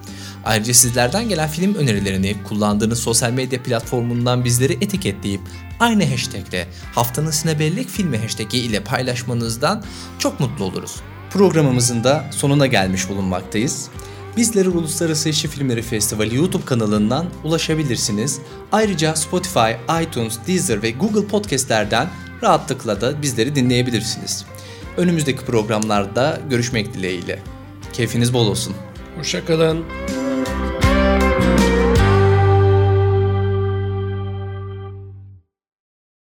Ayrıca 0.45 0.75
sizlerden 0.75 1.29
gelen 1.29 1.49
film 1.49 1.75
önerilerini 1.75 2.37
kullandığınız 2.49 2.99
sosyal 2.99 3.31
medya 3.31 3.63
platformundan 3.63 4.45
bizleri 4.45 4.73
etiketleyip 4.73 5.41
aynı 5.81 6.11
hashtagle 6.11 6.69
haftanın 6.95 7.31
sinebellik 7.31 7.89
filmi 7.89 8.19
hashtag 8.19 8.55
ile 8.55 8.81
paylaşmanızdan 8.81 9.85
çok 10.19 10.41
mutlu 10.41 10.65
oluruz. 10.65 10.97
Programımızın 11.31 12.05
da 12.05 12.25
sonuna 12.31 12.67
gelmiş 12.67 13.09
bulunmaktayız. 13.09 13.89
Bizlere 14.37 14.69
Uluslararası 14.69 15.29
İşçi 15.29 15.49
Filmleri 15.49 15.83
Festivali 15.83 16.37
YouTube 16.37 16.65
kanalından 16.65 17.27
ulaşabilirsiniz. 17.45 18.41
Ayrıca 18.73 19.17
Spotify, 19.17 19.71
iTunes, 20.03 20.39
Deezer 20.47 20.83
ve 20.83 20.91
Google 20.91 21.27
Podcast'lerden 21.27 22.09
rahatlıkla 22.43 23.01
da 23.01 23.23
bizleri 23.23 23.55
dinleyebilirsiniz. 23.55 24.45
Önümüzdeki 24.97 25.45
programlarda 25.45 26.41
görüşmek 26.51 26.95
dileğiyle. 26.95 27.43
Keyfiniz 27.93 28.35
bol 28.35 28.47
olsun. 28.47 28.75
Hoşçakalın. 29.17 29.85